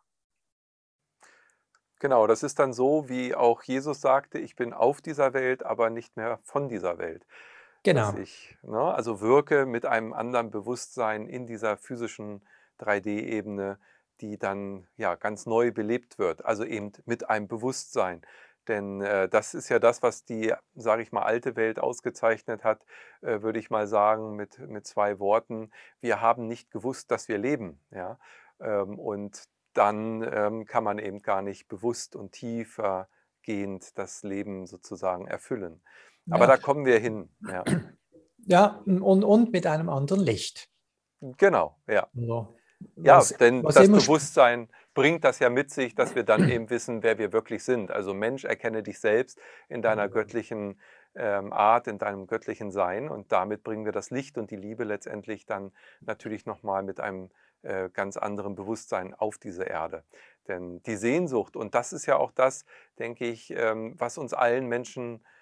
[1.99, 5.89] Genau, das ist dann so, wie auch Jesus sagte, ich bin auf dieser Welt, aber
[5.89, 7.25] nicht mehr von dieser Welt.
[7.83, 8.11] Genau.
[8.11, 12.41] Dass ich ne, also wirke mit einem anderen Bewusstsein in dieser physischen
[12.79, 13.79] 3D-Ebene,
[14.21, 16.45] die dann ja ganz neu belebt wird.
[16.45, 18.21] Also eben mit einem Bewusstsein.
[18.67, 22.83] Denn äh, das ist ja das, was die, sage ich mal, alte Welt ausgezeichnet hat,
[23.21, 25.71] äh, würde ich mal sagen, mit, mit zwei Worten.
[26.01, 27.79] Wir haben nicht gewusst, dass wir leben.
[27.91, 28.19] Ja?
[28.59, 35.27] Ähm, und dann ähm, kann man eben gar nicht bewusst und tiefergehend das Leben sozusagen
[35.27, 35.81] erfüllen.
[36.29, 36.47] Aber ja.
[36.47, 37.29] da kommen wir hin.
[37.47, 37.63] Ja,
[38.45, 40.69] ja und, und mit einem anderen Licht.
[41.37, 42.07] Genau, ja.
[42.15, 42.55] Also,
[42.95, 47.17] ja, denn das Bewusstsein bringt das ja mit sich, dass wir dann eben wissen, wer
[47.17, 47.91] wir wirklich sind.
[47.91, 50.79] Also Mensch, erkenne dich selbst in deiner göttlichen
[51.15, 54.83] ähm, Art, in deinem göttlichen Sein und damit bringen wir das Licht und die Liebe
[54.83, 57.31] letztendlich dann natürlich nochmal mit einem
[57.63, 60.03] äh, ganz anderen Bewusstsein auf diese Erde.
[60.47, 62.65] Denn die Sehnsucht, und das ist ja auch das,
[62.99, 65.37] denke ich, ähm, was uns allen Menschen äh,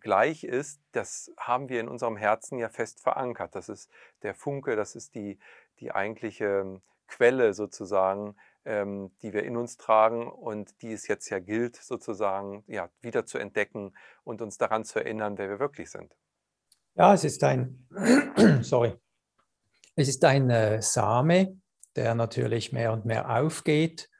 [0.00, 3.56] gleich ist, das haben wir in unserem Herzen ja fest verankert.
[3.56, 3.90] Das ist
[4.22, 5.40] der Funke, das ist die,
[5.80, 11.38] die eigentliche Quelle sozusagen, ähm, die wir in uns tragen und die es jetzt ja
[11.38, 16.14] gilt, sozusagen ja, wieder zu entdecken und uns daran zu erinnern, wer wir wirklich sind.
[16.94, 17.86] Ja, es ist ein,
[18.62, 18.94] sorry,
[19.94, 21.60] es ist ein äh, Same,
[21.94, 24.10] der natürlich mehr und mehr aufgeht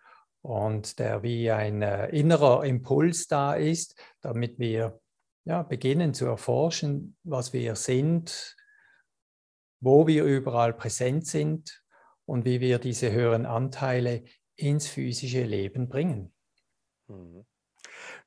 [0.42, 5.00] und der wie ein äh, innerer Impuls da ist, damit wir
[5.46, 8.56] ja, beginnen zu erforschen, was wir sind,
[9.80, 11.84] wo wir überall präsent sind
[12.24, 14.24] und wie wir diese höheren Anteile
[14.56, 16.34] ins physische Leben bringen.
[17.06, 17.46] Mhm.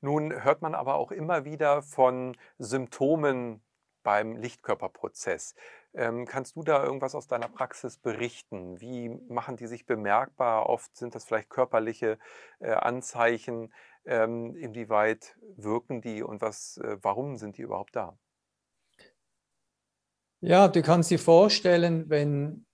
[0.01, 3.62] Nun hört man aber auch immer wieder von Symptomen
[4.01, 5.55] beim Lichtkörperprozess.
[5.93, 8.79] Ähm, kannst du da irgendwas aus deiner Praxis berichten?
[8.79, 10.67] Wie machen die sich bemerkbar?
[10.69, 12.17] Oft sind das vielleicht körperliche
[12.60, 13.73] äh, Anzeichen.
[14.12, 18.17] Ähm, inwieweit wirken die und was, äh, warum sind die überhaupt da?
[20.41, 22.65] Ja, du kannst dir vorstellen, wenn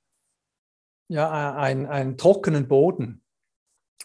[1.09, 3.21] ja, ein, einen trockenen Boden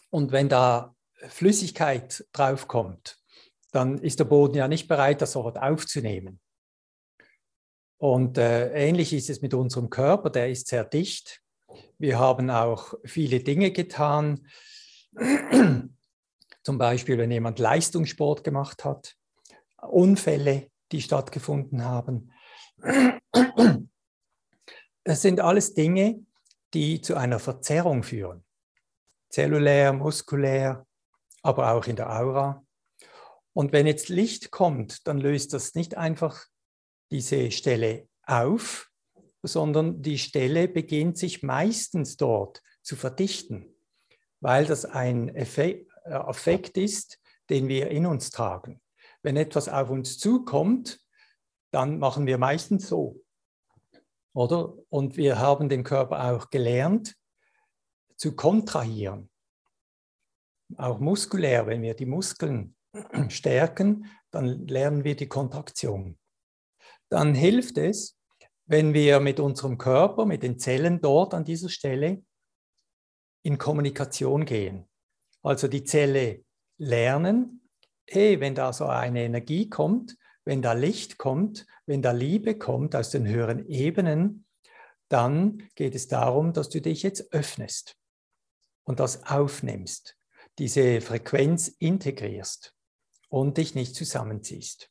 [0.09, 0.93] und wenn da
[1.29, 3.17] Flüssigkeit draufkommt,
[3.71, 6.41] dann ist der Boden ja nicht bereit, das sofort aufzunehmen.
[7.97, 11.41] Und äh, ähnlich ist es mit unserem Körper, der ist sehr dicht.
[11.97, 14.49] Wir haben auch viele Dinge getan.
[16.63, 19.15] Zum Beispiel, wenn jemand Leistungssport gemacht hat,
[19.81, 22.31] Unfälle, die stattgefunden haben.
[25.03, 26.25] Das sind alles Dinge,
[26.73, 28.43] die zu einer Verzerrung führen.
[29.29, 30.85] Zellulär, muskulär,
[31.41, 32.65] aber auch in der Aura.
[33.53, 36.45] Und wenn jetzt Licht kommt, dann löst das nicht einfach
[37.11, 38.89] diese Stelle auf,
[39.43, 43.75] sondern die Stelle beginnt sich meistens dort zu verdichten,
[44.39, 48.81] weil das ein Effekt, Effekt ist, den wir in uns tragen.
[49.23, 50.99] Wenn etwas auf uns zukommt,
[51.71, 53.21] dann machen wir meistens so.
[54.33, 54.73] Oder?
[54.89, 57.15] Und wir haben den Körper auch gelernt
[58.15, 59.29] zu kontrahieren.
[60.77, 62.75] Auch muskulär, wenn wir die Muskeln
[63.29, 66.17] stärken, dann lernen wir die Kontraktion.
[67.09, 68.17] Dann hilft es,
[68.65, 72.23] wenn wir mit unserem Körper, mit den Zellen dort an dieser Stelle
[73.43, 74.87] in Kommunikation gehen.
[75.43, 76.43] Also die Zelle
[76.77, 77.69] lernen,
[78.07, 82.95] hey, wenn da so eine Energie kommt, wenn da Licht kommt, wenn da Liebe kommt
[82.95, 84.45] aus den höheren Ebenen,
[85.07, 87.97] dann geht es darum, dass du dich jetzt öffnest
[88.83, 90.17] und das aufnimmst,
[90.57, 92.73] diese Frequenz integrierst
[93.29, 94.89] und dich nicht zusammenziehst.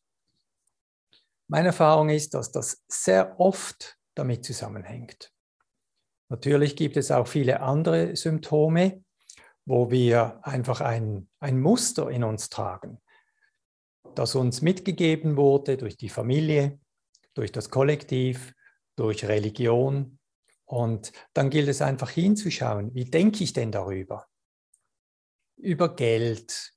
[1.48, 5.32] Meine Erfahrung ist, dass das sehr oft damit zusammenhängt.
[6.28, 9.02] Natürlich gibt es auch viele andere Symptome,
[9.66, 13.00] wo wir einfach ein, ein Muster in uns tragen
[14.14, 16.80] das uns mitgegeben wurde durch die Familie,
[17.34, 18.54] durch das Kollektiv,
[18.96, 20.18] durch Religion.
[20.64, 24.26] Und dann gilt es einfach hinzuschauen, wie denke ich denn darüber?
[25.56, 26.72] Über Geld,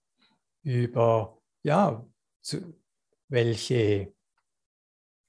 [0.64, 2.06] über, ja,
[2.42, 2.80] zu,
[3.30, 4.14] welche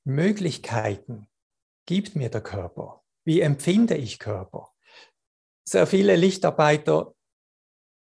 [0.04, 1.28] Möglichkeiten
[1.86, 3.04] gibt mir der Körper?
[3.24, 4.72] Wie empfinde ich Körper?
[5.66, 7.13] Sehr viele Lichtarbeiter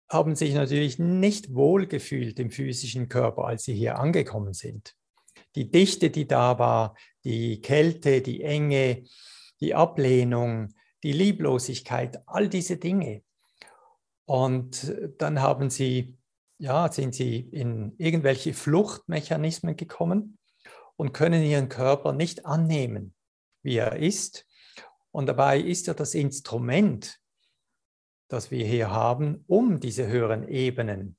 [0.10, 4.96] haben sich natürlich nicht wohlgefühlt im physischen Körper, als sie hier angekommen sind.
[5.56, 9.04] Die Dichte, die da war, die Kälte, die Enge,
[9.62, 13.24] die Ablehnung, die Lieblosigkeit, all diese Dinge.
[14.26, 16.18] Und dann haben sie,
[16.58, 20.38] ja, sind sie in irgendwelche Fluchtmechanismen gekommen
[20.96, 23.14] und können ihren Körper nicht annehmen,
[23.64, 24.46] wie er ist.
[25.12, 27.20] Und dabei ist er das Instrument
[28.28, 31.18] das wir hier haben, um diese höheren Ebenen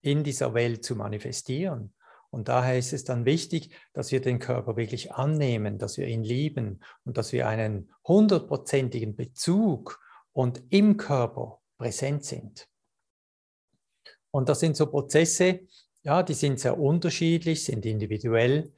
[0.00, 1.92] in dieser Welt zu manifestieren.
[2.30, 6.22] Und daher ist es dann wichtig, dass wir den Körper wirklich annehmen, dass wir ihn
[6.22, 10.00] lieben und dass wir einen hundertprozentigen Bezug
[10.32, 12.68] und im Körper präsent sind.
[14.30, 15.60] Und das sind so Prozesse,
[16.02, 18.72] ja, die sind sehr unterschiedlich, sind individuell.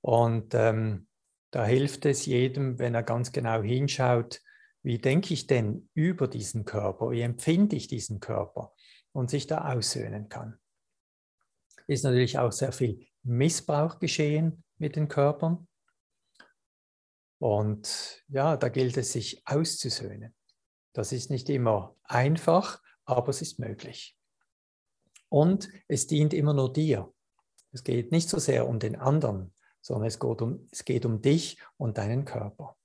[0.00, 1.06] Und ähm,
[1.50, 4.40] da hilft es jedem, wenn er ganz genau hinschaut,
[4.82, 7.10] wie denke ich denn über diesen Körper?
[7.10, 8.74] Wie empfinde ich diesen Körper?
[9.12, 10.58] Und sich da aussöhnen kann.
[11.86, 15.68] Ist natürlich auch sehr viel Missbrauch geschehen mit den Körpern.
[17.38, 20.34] Und ja, da gilt es, sich auszusöhnen.
[20.94, 24.16] Das ist nicht immer einfach, aber es ist möglich.
[25.28, 27.12] Und es dient immer nur dir.
[27.72, 31.20] Es geht nicht so sehr um den anderen, sondern es geht um, es geht um
[31.20, 32.76] dich und deinen Körper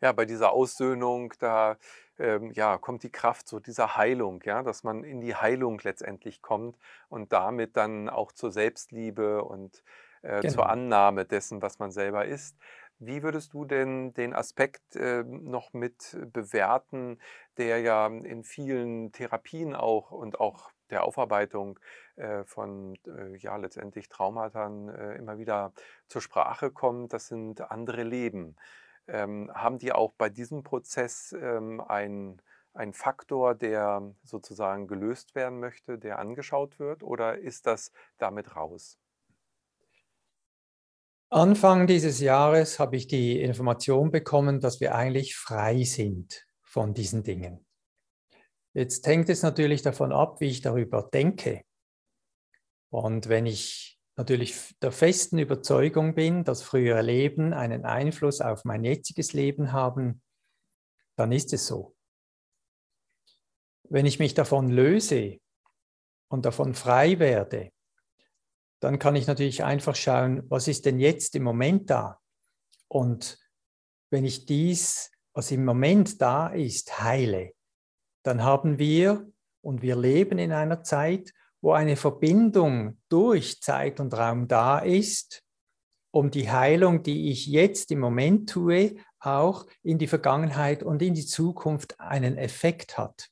[0.00, 1.76] ja, bei dieser Aussöhnung, da
[2.18, 6.42] ähm, ja, kommt die Kraft so dieser Heilung, ja, dass man in die Heilung letztendlich
[6.42, 6.78] kommt
[7.08, 9.82] und damit dann auch zur Selbstliebe und
[10.22, 10.54] äh, genau.
[10.54, 12.56] zur Annahme dessen, was man selber ist.
[12.98, 17.18] Wie würdest du denn den Aspekt äh, noch mit bewerten,
[17.58, 21.78] der ja in vielen Therapien auch und auch der Aufarbeitung
[22.16, 25.72] äh, von äh, ja letztendlich Traumata äh, immer wieder
[26.08, 27.12] zur Sprache kommt?
[27.12, 28.56] Das sind andere Leben.
[29.08, 32.40] Ähm, haben die auch bei diesem Prozess ähm, einen
[32.92, 38.98] Faktor, der sozusagen gelöst werden möchte, der angeschaut wird, oder ist das damit raus?
[41.28, 47.24] Anfang dieses Jahres habe ich die Information bekommen, dass wir eigentlich frei sind von diesen
[47.24, 47.66] Dingen.
[48.74, 51.62] Jetzt hängt es natürlich davon ab, wie ich darüber denke.
[52.90, 58.82] Und wenn ich natürlich der festen Überzeugung bin, dass frühere Leben einen Einfluss auf mein
[58.82, 60.22] jetziges Leben haben,
[61.16, 61.94] dann ist es so.
[63.88, 65.38] Wenn ich mich davon löse
[66.28, 67.72] und davon frei werde,
[68.80, 72.20] dann kann ich natürlich einfach schauen, was ist denn jetzt im Moment da?
[72.88, 73.38] Und
[74.10, 77.52] wenn ich dies, was im Moment da ist, heile,
[78.22, 79.30] dann haben wir
[79.60, 81.32] und wir leben in einer Zeit,
[81.66, 85.42] wo eine Verbindung durch Zeit und Raum da ist,
[86.12, 91.14] um die Heilung, die ich jetzt im Moment tue, auch in die Vergangenheit und in
[91.14, 93.30] die Zukunft einen Effekt hat.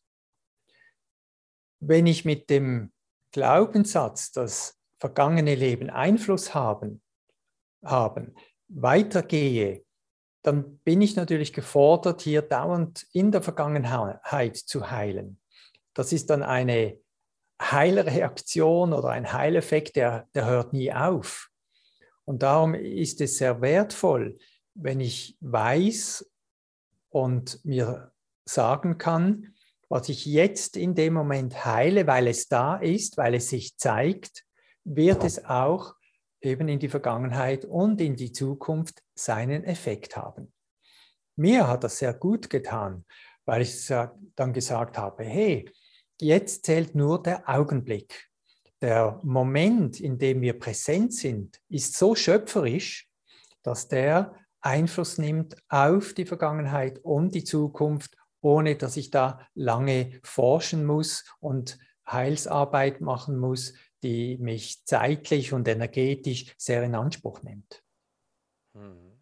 [1.78, 2.93] Wenn ich mit dem
[3.30, 7.03] Glaubenssatz, dass vergangene Leben Einfluss haben,
[7.85, 8.35] haben
[8.66, 9.85] weitergehe,
[10.43, 15.39] dann bin ich natürlich gefordert, hier dauernd in der Vergangenheit zu heilen.
[15.95, 16.99] Das ist dann eine
[17.61, 21.51] Heilreaktion oder ein Heileffekt, der, der hört nie auf.
[22.25, 24.39] Und darum ist es sehr wertvoll,
[24.75, 26.31] wenn ich weiß
[27.11, 28.13] und mir
[28.45, 29.55] sagen kann,
[29.89, 34.45] was ich jetzt in dem Moment heile, weil es da ist, weil es sich zeigt,
[34.85, 35.95] wird es auch
[36.41, 40.53] eben in die Vergangenheit und in die Zukunft seinen Effekt haben.
[41.37, 43.05] Mir hat das sehr gut getan,
[43.45, 43.87] weil ich
[44.35, 45.71] dann gesagt habe, hey,
[46.25, 48.31] jetzt zählt nur der Augenblick.
[48.81, 53.09] Der Moment, in dem wir präsent sind, ist so schöpferisch,
[53.62, 60.20] dass der Einfluss nimmt auf die Vergangenheit und die Zukunft, ohne dass ich da lange
[60.22, 67.83] forschen muss und Heilsarbeit machen muss, die mich zeitlich und energetisch sehr in Anspruch nimmt.
[68.75, 69.14] Mhm.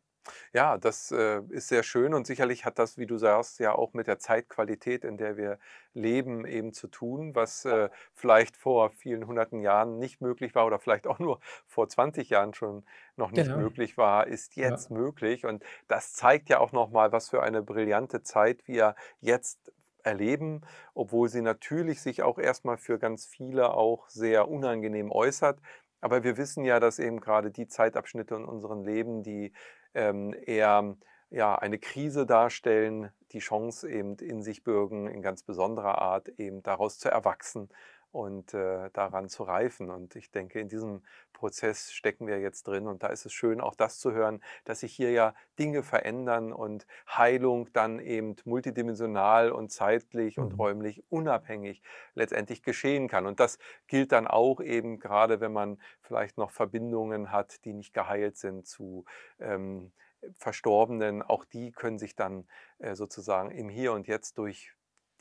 [0.54, 3.94] Ja, das äh, ist sehr schön und sicherlich hat das, wie du sagst, ja auch
[3.94, 5.58] mit der Zeitqualität, in der wir
[5.94, 10.78] leben, eben zu tun, was äh, vielleicht vor vielen hunderten Jahren nicht möglich war oder
[10.78, 12.84] vielleicht auch nur vor 20 Jahren schon
[13.16, 13.56] noch nicht Genau.
[13.56, 14.76] möglich war, ist Ja.
[14.76, 15.46] jetzt möglich.
[15.46, 19.72] Und das zeigt ja auch nochmal, was für eine brillante Zeit wir jetzt
[20.04, 20.62] erleben,
[20.94, 25.60] obwohl sie natürlich sich auch erstmal für ganz viele auch sehr unangenehm äußert.
[26.00, 29.52] Aber wir wissen ja, dass eben gerade die Zeitabschnitte in unserem Leben, die
[29.94, 30.96] ähm, eher
[31.30, 36.62] ja, eine Krise darstellen, die Chance eben in sich bürgen, in ganz besonderer Art eben
[36.62, 37.70] daraus zu erwachsen
[38.12, 39.90] und äh, daran zu reifen.
[39.90, 41.02] Und ich denke, in diesem
[41.32, 42.86] Prozess stecken wir jetzt drin.
[42.86, 46.52] Und da ist es schön, auch das zu hören, dass sich hier ja Dinge verändern
[46.52, 50.58] und Heilung dann eben multidimensional und zeitlich und Mhm.
[50.58, 51.82] räumlich unabhängig
[52.14, 53.26] letztendlich geschehen kann.
[53.26, 57.94] Und das gilt dann auch eben gerade, wenn man vielleicht noch Verbindungen hat, die nicht
[57.94, 59.04] geheilt sind zu
[59.40, 59.92] ähm,
[60.38, 61.22] Verstorbenen.
[61.22, 62.46] Auch die können sich dann
[62.78, 64.72] äh, sozusagen im Hier und Jetzt durch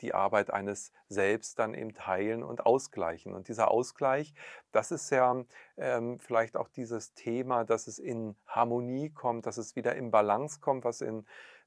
[0.02, 3.34] die Arbeit eines Selbst dann eben heilen und ausgleichen.
[3.34, 4.34] Und dieser Ausgleich,
[4.72, 5.44] das ist ja
[5.76, 10.60] ähm, vielleicht auch dieses Thema, dass es in Harmonie kommt, dass es wieder in Balance
[10.60, 11.24] kommt, was in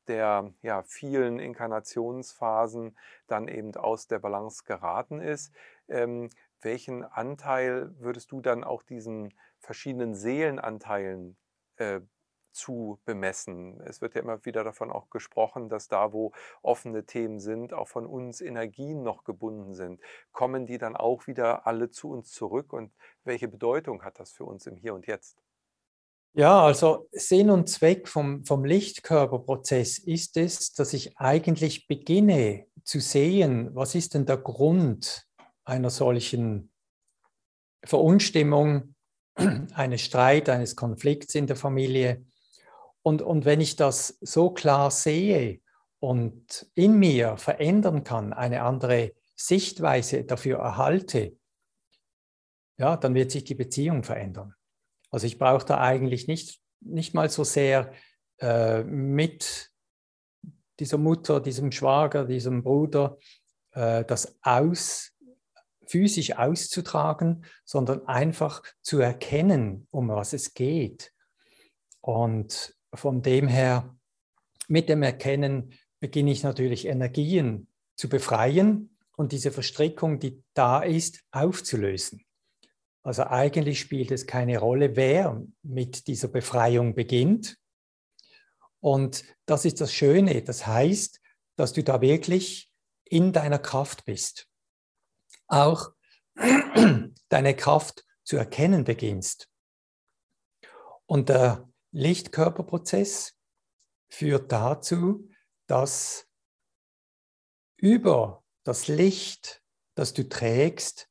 [0.08, 2.96] der ja, vielen Inkarnationsphasen
[3.28, 5.54] dann eben aus der Balance geraten ist.
[5.88, 6.30] Ähm,
[6.62, 11.38] welchen Anteil würdest du dann auch diesen verschiedenen Seelenanteilen
[11.78, 12.02] äh,
[12.56, 13.82] zu bemessen.
[13.82, 16.32] Es wird ja immer wieder davon auch gesprochen, dass da, wo
[16.62, 20.00] offene Themen sind, auch von uns Energien noch gebunden sind.
[20.32, 22.94] Kommen die dann auch wieder alle zu uns zurück und
[23.24, 25.38] welche Bedeutung hat das für uns im Hier und Jetzt?
[26.34, 33.00] Ja, also Sinn und Zweck vom, vom Lichtkörperprozess ist es, dass ich eigentlich beginne zu
[33.00, 35.26] sehen, was ist denn der Grund
[35.64, 36.72] einer solchen
[37.86, 38.96] Verunstimmung,
[39.74, 42.26] eines Streit, eines Konflikts in der Familie.
[43.06, 45.62] Und, und wenn ich das so klar sehe
[46.00, 51.38] und in mir verändern kann, eine andere Sichtweise dafür erhalte,
[52.78, 54.56] ja, dann wird sich die Beziehung verändern.
[55.12, 57.94] Also ich brauche da eigentlich nicht, nicht mal so sehr
[58.40, 59.72] äh, mit
[60.80, 63.20] dieser Mutter, diesem Schwager, diesem Bruder
[63.74, 65.12] äh, das aus,
[65.86, 71.14] physisch auszutragen, sondern einfach zu erkennen, um was es geht.
[72.02, 73.96] Und von dem her,
[74.68, 81.24] mit dem Erkennen beginne ich natürlich Energien zu befreien und diese Verstrickung, die da ist,
[81.32, 82.26] aufzulösen.
[83.04, 87.58] Also eigentlich spielt es keine Rolle, wer mit dieser Befreiung beginnt.
[88.80, 90.42] Und das ist das Schöne.
[90.42, 91.22] Das heißt,
[91.56, 92.72] dass du da wirklich
[93.04, 94.48] in deiner Kraft bist.
[95.48, 95.92] Auch
[97.30, 99.50] deine Kraft zu erkennen beginnst.
[101.06, 103.38] Und der Lichtkörperprozess
[104.10, 105.30] führt dazu,
[105.66, 106.28] dass
[107.78, 109.64] über das Licht,
[109.96, 111.10] das du trägst,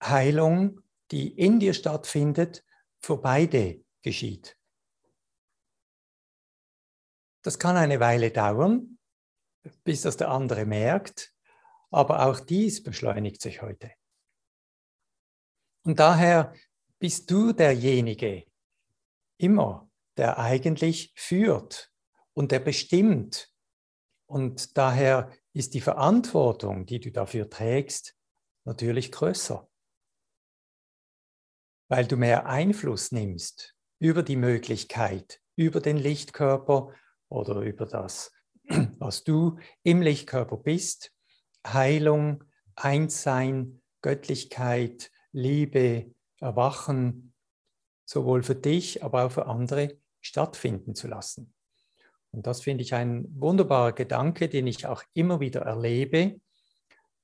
[0.00, 2.64] Heilung, die in dir stattfindet,
[3.00, 4.56] für beide geschieht.
[7.42, 9.00] Das kann eine Weile dauern,
[9.82, 11.34] bis das der andere merkt,
[11.90, 13.90] aber auch dies beschleunigt sich heute.
[15.84, 16.54] Und daher
[17.00, 18.46] bist du derjenige
[19.38, 21.90] immer, der eigentlich führt
[22.34, 23.52] und der bestimmt.
[24.26, 28.16] Und daher ist die Verantwortung, die du dafür trägst,
[28.64, 29.68] natürlich größer,
[31.88, 36.94] weil du mehr Einfluss nimmst über die Möglichkeit, über den Lichtkörper
[37.28, 38.32] oder über das,
[38.98, 41.12] was du im Lichtkörper bist,
[41.66, 42.44] Heilung,
[42.74, 47.34] Einssein, Göttlichkeit, Liebe, Erwachen,
[48.04, 51.52] sowohl für dich, aber auch für andere stattfinden zu lassen.
[52.30, 56.40] Und das finde ich ein wunderbarer Gedanke, den ich auch immer wieder erlebe,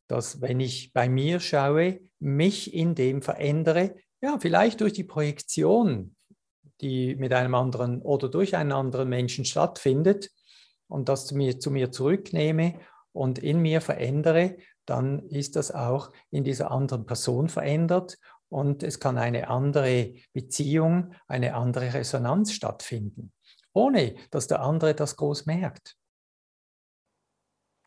[0.06, 6.16] dass wenn ich bei mir schaue, mich in dem verändere, ja, vielleicht durch die Projektion,
[6.80, 10.30] die mit einem anderen oder durch einen anderen Menschen stattfindet
[10.88, 12.80] und das zu mir, zu mir zurücknehme
[13.12, 18.18] und in mir verändere, dann ist das auch in dieser anderen Person verändert
[18.48, 23.32] und es kann eine andere Beziehung, eine andere Resonanz stattfinden,
[23.72, 25.96] ohne dass der andere das groß merkt.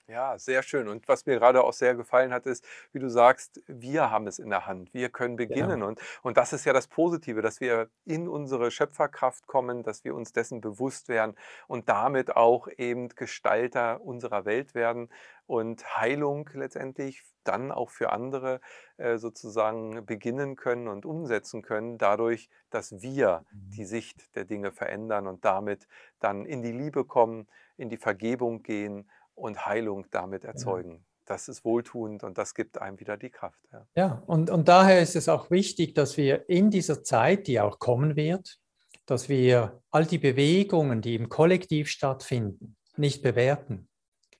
[0.08, 0.88] Ja, sehr schön.
[0.90, 4.40] Und was mir gerade auch sehr gefallen hat, ist, wie du sagst, wir haben es
[4.40, 4.94] in der Hand.
[4.94, 5.70] Wir können beginnen.
[5.70, 5.88] Genau.
[5.88, 10.14] Und, und das ist ja das Positive, dass wir in unsere Schöpferkraft kommen, dass wir
[10.14, 11.38] uns dessen bewusst werden
[11.68, 15.10] und damit auch eben Gestalter unserer Welt werden
[15.48, 18.62] und Heilung letztendlich dann auch für andere
[18.98, 23.88] äh, sozusagen beginnen können und umsetzen können, dadurch, dass wir die mhm.
[23.88, 25.88] Sicht der Dinge verändern und damit
[26.20, 27.48] dann in die Liebe kommen,
[27.78, 29.10] in die Vergebung gehen
[29.42, 30.92] und Heilung damit erzeugen.
[30.92, 31.00] Ja.
[31.26, 33.60] Das ist wohltuend und das gibt einem wieder die Kraft.
[33.72, 37.60] Ja, ja und, und daher ist es auch wichtig, dass wir in dieser Zeit, die
[37.60, 38.58] auch kommen wird,
[39.06, 43.88] dass wir all die Bewegungen, die im Kollektiv stattfinden, nicht bewerten.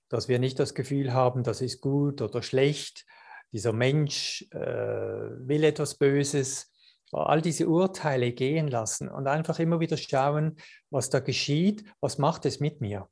[0.08, 3.06] Dass wir nicht das Gefühl haben, das ist gut oder schlecht,
[3.52, 6.72] dieser Mensch äh, will etwas Böses,
[7.12, 10.56] all diese Urteile gehen lassen und einfach immer wieder schauen,
[10.90, 13.08] was da geschieht, was macht es mit mir.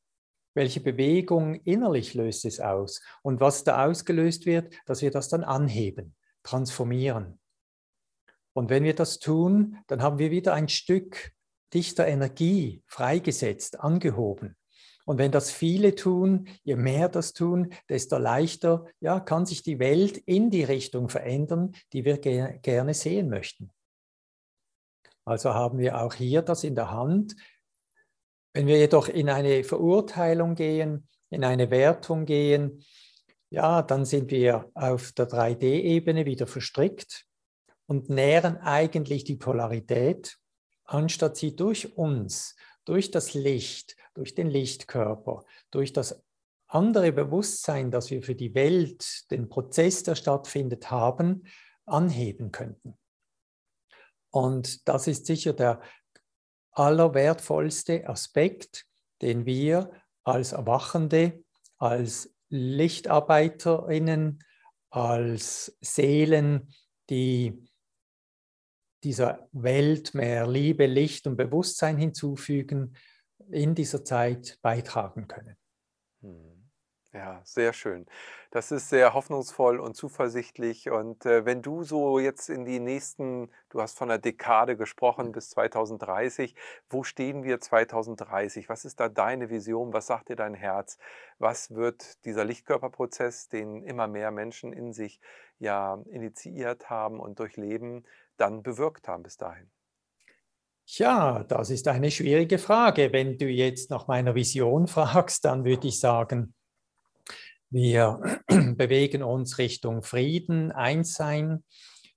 [0.55, 3.03] Welche Bewegung innerlich löst es aus?
[3.23, 7.39] Und was da ausgelöst wird, dass wir das dann anheben, transformieren.
[8.53, 11.33] Und wenn wir das tun, dann haben wir wieder ein Stück
[11.73, 14.57] dichter Energie freigesetzt, angehoben.
[15.07, 19.79] Und wenn das viele tun, je mehr das tun, desto leichter ja, kann sich die
[19.79, 23.73] Welt in die Richtung verändern, die wir ge gerne sehen möchten.
[25.25, 27.37] Also haben wir auch hier das in der Hand,
[28.53, 32.85] wenn wir jedoch in eine Verurteilung gehen, in eine Wertung gehen,
[33.51, 37.27] ja, dann sind wir auf der 3D-Ebene wieder verstrickt
[37.87, 40.39] und nähren eigentlich die Polarität,
[40.85, 46.23] anstatt sie durch uns, durch das Licht, durch den Lichtkörper, durch das
[46.69, 51.45] andere Bewusstsein, das wir für die Welt, den Prozess, der stattfindet, haben,
[51.85, 52.97] anheben könnten.
[54.31, 55.81] Und das ist sicher der
[56.81, 58.87] allerwertvollste Aspekt,
[59.21, 59.91] den wir
[60.25, 61.45] als Erwachende,
[61.77, 64.43] als Lichtarbeiterinnen,
[64.89, 66.75] als Seelen,
[67.11, 67.67] die
[69.05, 72.97] dieser Welt mehr Liebe, Licht und Bewusstsein hinzufügen,
[73.51, 75.57] in dieser Zeit beitragen können.
[76.23, 76.50] Hm.
[77.13, 78.07] Ja, sehr schön.
[78.53, 80.91] Das ist sehr hoffnungsvoll und zuversichtlich.
[80.91, 85.33] Und äh, wenn du so jetzt in die nächsten, du hast von einer Dekade gesprochen
[85.33, 86.55] bis 2030,
[86.89, 88.69] wo stehen wir 2030?
[88.69, 89.93] Was ist da deine Vision?
[89.93, 90.99] Was sagt dir dein Herz?
[91.39, 95.21] Was wird dieser Lichtkörperprozess, den immer mehr Menschen in sich
[95.59, 98.07] ja initiiert haben und durchleben,
[98.37, 99.69] dann bewirkt haben bis dahin?
[100.87, 103.13] Ja, das ist eine schwierige Frage.
[103.13, 106.55] Wenn du jetzt nach meiner Vision fragst, dann würde ich sagen,
[107.71, 111.65] wir bewegen uns Richtung Frieden, Einssein.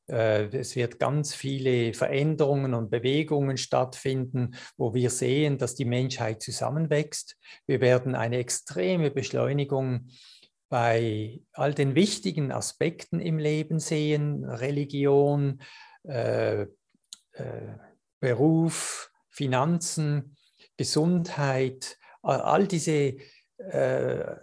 [0.08, 6.41] Äh, es wird ganz viele Veränderungen und Bewegungen stattfinden, wo wir sehen, dass die Menschheit
[6.41, 7.38] zusammenwächst.
[7.68, 10.08] Wir werden eine extreme Beschleunigung
[10.70, 15.62] bei all den wichtigen Aspekten im Leben sehen, Religion,
[16.04, 16.68] äh, äh,
[18.20, 20.36] Beruf, Finanzen,
[20.78, 23.18] Gesundheit, all diese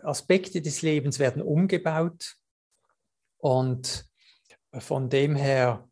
[0.02, 2.36] Aspekte des Lebens werden umgebaut
[3.38, 4.06] und
[4.78, 5.88] von dem her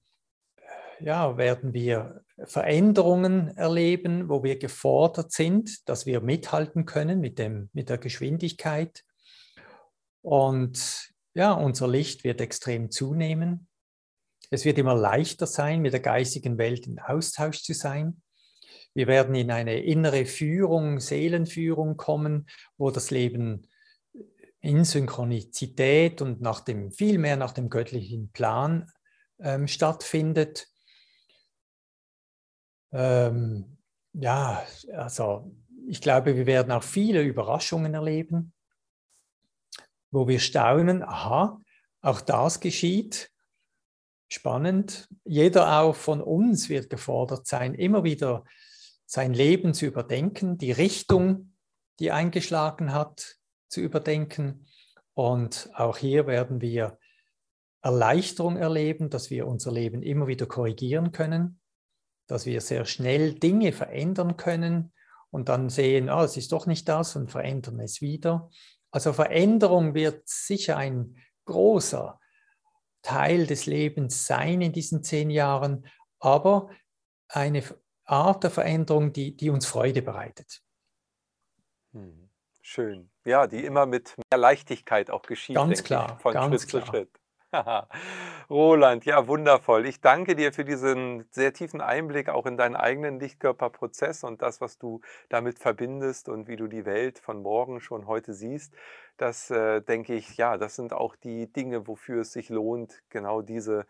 [0.57, 7.39] äh, ja, werden wir Veränderungen erleben, wo wir gefordert sind, dass wir mithalten können mit,
[7.39, 9.05] dem, mit der Geschwindigkeit.
[10.23, 13.67] Und ja, unser Licht wird extrem zunehmen.
[14.51, 18.23] Es wird immer leichter sein, mit der geistigen Welt in Austausch zu sein.
[18.99, 23.69] Wir werden in eine innere Führung, Seelenführung kommen, wo das Leben
[24.59, 28.91] in Synchronizität und nach dem, viel nach dem göttlichen Plan
[29.39, 30.67] ähm, stattfindet.
[32.91, 33.79] Ähm,
[34.15, 35.55] ja, also
[35.87, 38.53] ich glaube, wir werden auch viele Überraschungen erleben,
[40.11, 41.61] wo wir staunen, aha,
[42.01, 43.31] auch das geschieht.
[44.27, 45.09] Spannend.
[45.25, 48.43] Jeder auch von uns wird gefordert sein, immer wieder
[49.09, 51.55] sein Leben zu überdenken, die Richtung,
[51.99, 53.37] die eingeschlagen hat,
[53.69, 54.67] zu überdenken.
[55.15, 56.99] Und auch hier werden wir
[57.81, 61.59] Erleichterung erleben, dass wir unser Leben immer wieder korrigieren können,
[62.27, 64.93] dass wir sehr schnell Dinge verändern können
[65.31, 68.51] und dann sehen, oh, es ist doch nicht das und verändern es wieder.
[68.91, 72.21] Also Veränderung wird sicher ein großer
[73.01, 75.87] Teil des Lebens sein in diesen zehn Jahren,
[76.19, 76.69] aber
[77.29, 77.63] eine
[78.09, 80.63] Art der Veränderung, die, die uns Freude bereitet.
[81.93, 82.31] Hm,
[82.63, 83.11] schön.
[83.25, 85.57] Ja, die immer mit mehr Leichtigkeit auch geschieht.
[85.57, 86.15] Ganz klar.
[86.17, 86.85] Ich, von ganz Schritt klar.
[86.85, 87.21] zu Schritt.
[88.51, 89.87] Roland, ja, wundervoll.
[89.87, 94.61] Ich danke dir für diesen sehr tiefen Einblick auch in deinen eigenen Lichtkörperprozess und das,
[94.61, 98.75] was du damit verbindest und wie du die Welt von morgen schon heute siehst.
[99.17, 103.41] Das äh, denke ich, ja, das sind auch die Dinge, wofür es sich lohnt, genau
[103.41, 103.87] diese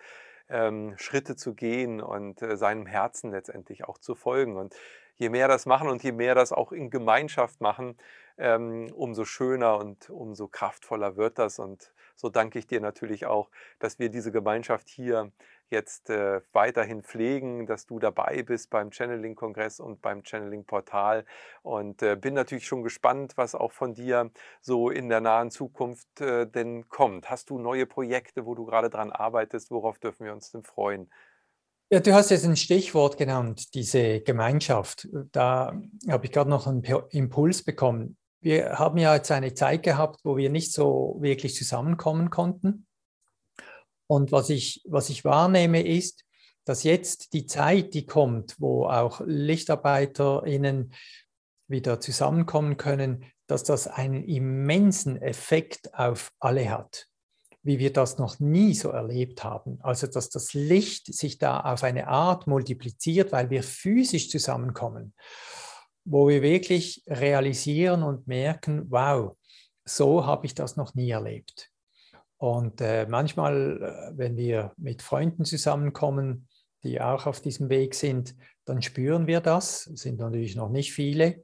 [0.48, 4.56] ähm, Schritte zu gehen und äh, seinem Herzen letztendlich auch zu folgen.
[4.56, 4.74] Und
[5.16, 7.96] je mehr das machen und je mehr das auch in Gemeinschaft machen,
[8.38, 11.58] ähm, umso schöner und umso kraftvoller wird das.
[11.58, 15.32] Und so danke ich dir natürlich auch, dass wir diese Gemeinschaft hier
[15.70, 21.24] jetzt äh, weiterhin pflegen, dass du dabei bist beim Channeling-Kongress und beim Channeling-Portal.
[21.62, 26.20] Und äh, bin natürlich schon gespannt, was auch von dir so in der nahen Zukunft
[26.20, 27.30] äh, denn kommt.
[27.30, 29.70] Hast du neue Projekte, wo du gerade dran arbeitest?
[29.70, 31.10] Worauf dürfen wir uns denn freuen?
[31.90, 35.08] Ja, du hast jetzt ein Stichwort genannt, diese Gemeinschaft.
[35.32, 35.72] Da
[36.08, 40.36] habe ich gerade noch einen Impuls bekommen wir haben ja jetzt eine Zeit gehabt, wo
[40.36, 42.86] wir nicht so wirklich zusammenkommen konnten.
[44.08, 46.24] Und was ich, was ich wahrnehme, ist,
[46.64, 50.92] dass jetzt die Zeit, die kommt, wo auch LichtarbeiterInnen
[51.68, 57.06] wieder zusammenkommen können, dass das einen immensen Effekt auf alle hat,
[57.62, 59.78] wie wir das noch nie so erlebt haben.
[59.82, 65.14] Also, dass das Licht sich da auf eine Art multipliziert, weil wir physisch zusammenkommen
[66.10, 69.36] wo wir wirklich realisieren und merken, wow,
[69.84, 71.70] so habe ich das noch nie erlebt.
[72.38, 76.48] Und äh, manchmal, äh, wenn wir mit Freunden zusammenkommen,
[76.84, 78.34] die auch auf diesem Weg sind,
[78.64, 79.88] dann spüren wir das.
[79.88, 81.42] Es sind natürlich noch nicht viele,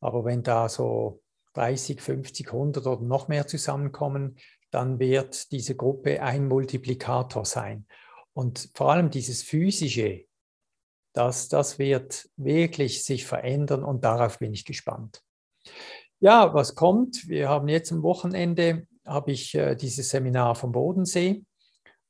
[0.00, 1.22] aber wenn da so
[1.54, 4.36] 30, 50, 100 oder noch mehr zusammenkommen,
[4.70, 7.86] dann wird diese Gruppe ein Multiplikator sein.
[8.34, 10.24] Und vor allem dieses physische,
[11.14, 15.22] das, das wird wirklich sich verändern und darauf bin ich gespannt.
[16.18, 17.28] Ja, was kommt?
[17.28, 21.44] Wir haben jetzt am Wochenende habe ich äh, dieses Seminar vom Bodensee,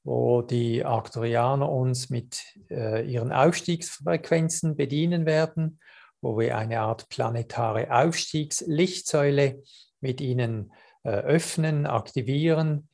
[0.04, 5.80] wo die Arcturianer uns mit äh, ihren Aufstiegsfrequenzen bedienen werden,
[6.20, 9.62] wo wir eine Art planetare Aufstiegslichtsäule
[10.00, 10.72] mit ihnen
[11.02, 12.88] äh, öffnen, aktivieren.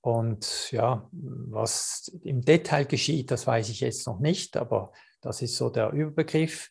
[0.00, 5.56] Und ja, was im Detail geschieht, das weiß ich jetzt noch nicht, aber das ist
[5.56, 6.70] so der Überbegriff.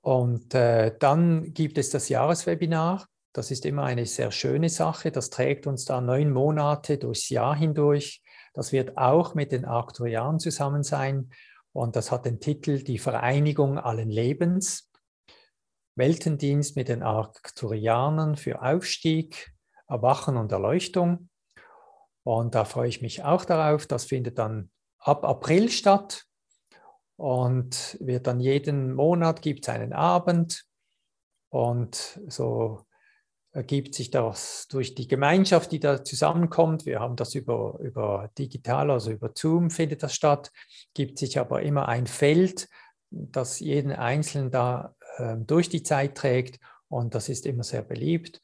[0.00, 3.06] Und äh, dann gibt es das Jahreswebinar.
[3.32, 5.10] Das ist immer eine sehr schöne Sache.
[5.10, 8.22] Das trägt uns da neun Monate durchs Jahr hindurch.
[8.52, 11.30] Das wird auch mit den Aktuariern zusammen sein.
[11.72, 14.90] Und das hat den Titel Die Vereinigung allen Lebens.
[15.94, 19.52] Weltendienst mit den Arcturianern für Aufstieg,
[19.88, 21.30] Erwachen und Erleuchtung.
[22.24, 23.86] Und da freue ich mich auch darauf.
[23.86, 26.24] Das findet dann ab April statt
[27.16, 30.64] und wird dann jeden Monat gibt es einen Abend
[31.50, 32.84] und so
[33.52, 36.86] ergibt sich das durch die Gemeinschaft, die da zusammenkommt.
[36.86, 40.50] Wir haben das über, über digital, also über Zoom findet das statt,
[40.94, 42.68] gibt sich aber immer ein Feld,
[43.10, 48.40] das jeden Einzelnen da äh, durch die Zeit trägt und das ist immer sehr beliebt.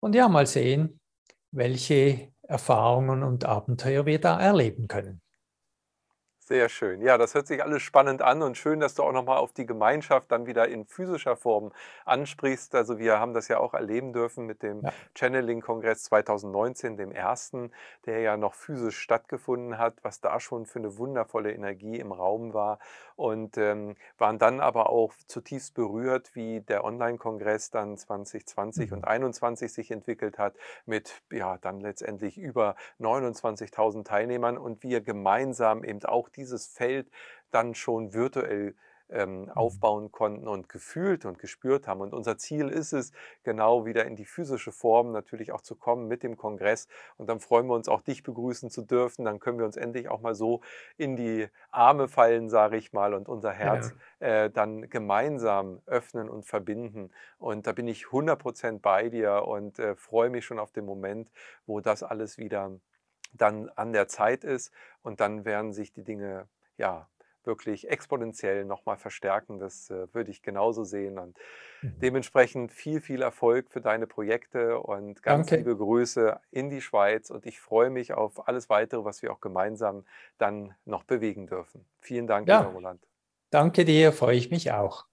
[0.00, 1.00] Und ja, mal sehen,
[1.50, 5.23] welche Erfahrungen und Abenteuer wir da erleben können.
[6.46, 7.00] Sehr schön.
[7.00, 9.64] Ja, das hört sich alles spannend an und schön, dass du auch nochmal auf die
[9.64, 11.72] Gemeinschaft dann wieder in physischer Form
[12.04, 12.74] ansprichst.
[12.74, 14.92] Also wir haben das ja auch erleben dürfen mit dem ja.
[15.14, 17.72] Channeling-Kongress 2019, dem ersten,
[18.04, 22.52] der ja noch physisch stattgefunden hat, was da schon für eine wundervolle Energie im Raum
[22.52, 22.78] war
[23.16, 28.96] und ähm, waren dann aber auch zutiefst berührt, wie der Online-Kongress dann 2020 mhm.
[28.96, 30.56] und 2021 sich entwickelt hat
[30.86, 37.10] mit ja dann letztendlich über 29.000 Teilnehmern und wir gemeinsam eben auch dieses Feld
[37.50, 38.74] dann schon virtuell
[39.10, 39.50] ähm, mhm.
[39.50, 42.00] aufbauen konnten und gefühlt und gespürt haben.
[42.00, 46.08] Und unser Ziel ist es, genau wieder in die physische Form natürlich auch zu kommen
[46.08, 46.88] mit dem Kongress.
[47.16, 49.24] Und dann freuen wir uns auch, dich begrüßen zu dürfen.
[49.24, 50.60] Dann können wir uns endlich auch mal so
[50.96, 54.44] in die Arme fallen, sage ich mal, und unser Herz ja.
[54.44, 57.10] äh, dann gemeinsam öffnen und verbinden.
[57.38, 61.30] Und da bin ich 100% bei dir und äh, freue mich schon auf den Moment,
[61.66, 62.72] wo das alles wieder
[63.34, 67.08] dann an der Zeit ist und dann werden sich die Dinge ja
[67.46, 69.58] wirklich exponentiell nochmal verstärken.
[69.58, 71.18] Das äh, würde ich genauso sehen.
[71.18, 71.38] Und
[71.82, 71.98] mhm.
[72.00, 75.62] dementsprechend viel, viel Erfolg für deine Projekte und ganz Danke.
[75.62, 77.30] liebe Grüße in die Schweiz.
[77.30, 80.04] Und ich freue mich auf alles weitere, was wir auch gemeinsam
[80.38, 81.84] dann noch bewegen dürfen.
[82.00, 82.60] Vielen Dank, ja.
[82.60, 83.06] Roland.
[83.50, 85.06] Danke dir, freue ich mich auch.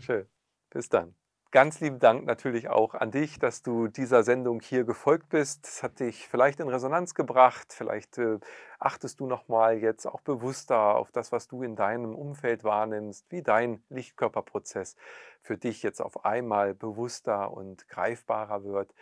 [0.00, 0.26] Schön.
[0.70, 1.14] Bis dann.
[1.54, 5.68] Ganz lieben Dank natürlich auch an dich, dass du dieser Sendung hier gefolgt bist.
[5.68, 7.72] Es hat dich vielleicht in Resonanz gebracht.
[7.72, 8.40] Vielleicht äh,
[8.80, 13.40] achtest du nochmal jetzt auch bewusster auf das, was du in deinem Umfeld wahrnimmst, wie
[13.40, 14.96] dein Lichtkörperprozess
[15.42, 18.92] für dich jetzt auf einmal bewusster und greifbarer wird.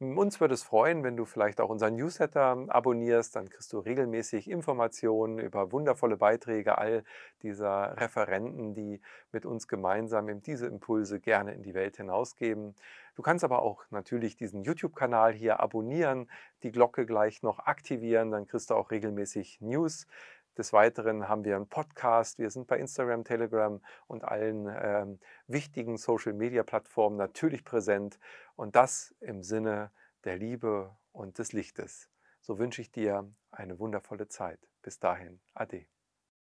[0.00, 3.34] Uns würde es freuen, wenn du vielleicht auch unseren Newsletter abonnierst.
[3.34, 7.02] Dann kriegst du regelmäßig Informationen über wundervolle Beiträge all
[7.42, 9.00] dieser Referenten, die
[9.32, 12.76] mit uns gemeinsam eben diese Impulse gerne in die Welt hinausgeben.
[13.16, 16.30] Du kannst aber auch natürlich diesen YouTube-Kanal hier abonnieren,
[16.62, 20.06] die Glocke gleich noch aktivieren, dann kriegst du auch regelmäßig News.
[20.58, 22.40] Des Weiteren haben wir einen Podcast.
[22.40, 28.18] Wir sind bei Instagram, Telegram und allen ähm, wichtigen Social-Media-Plattformen natürlich präsent.
[28.58, 29.92] Und das im Sinne
[30.24, 32.10] der Liebe und des Lichtes.
[32.40, 34.58] So wünsche ich dir eine wundervolle Zeit.
[34.82, 35.86] Bis dahin, Ade.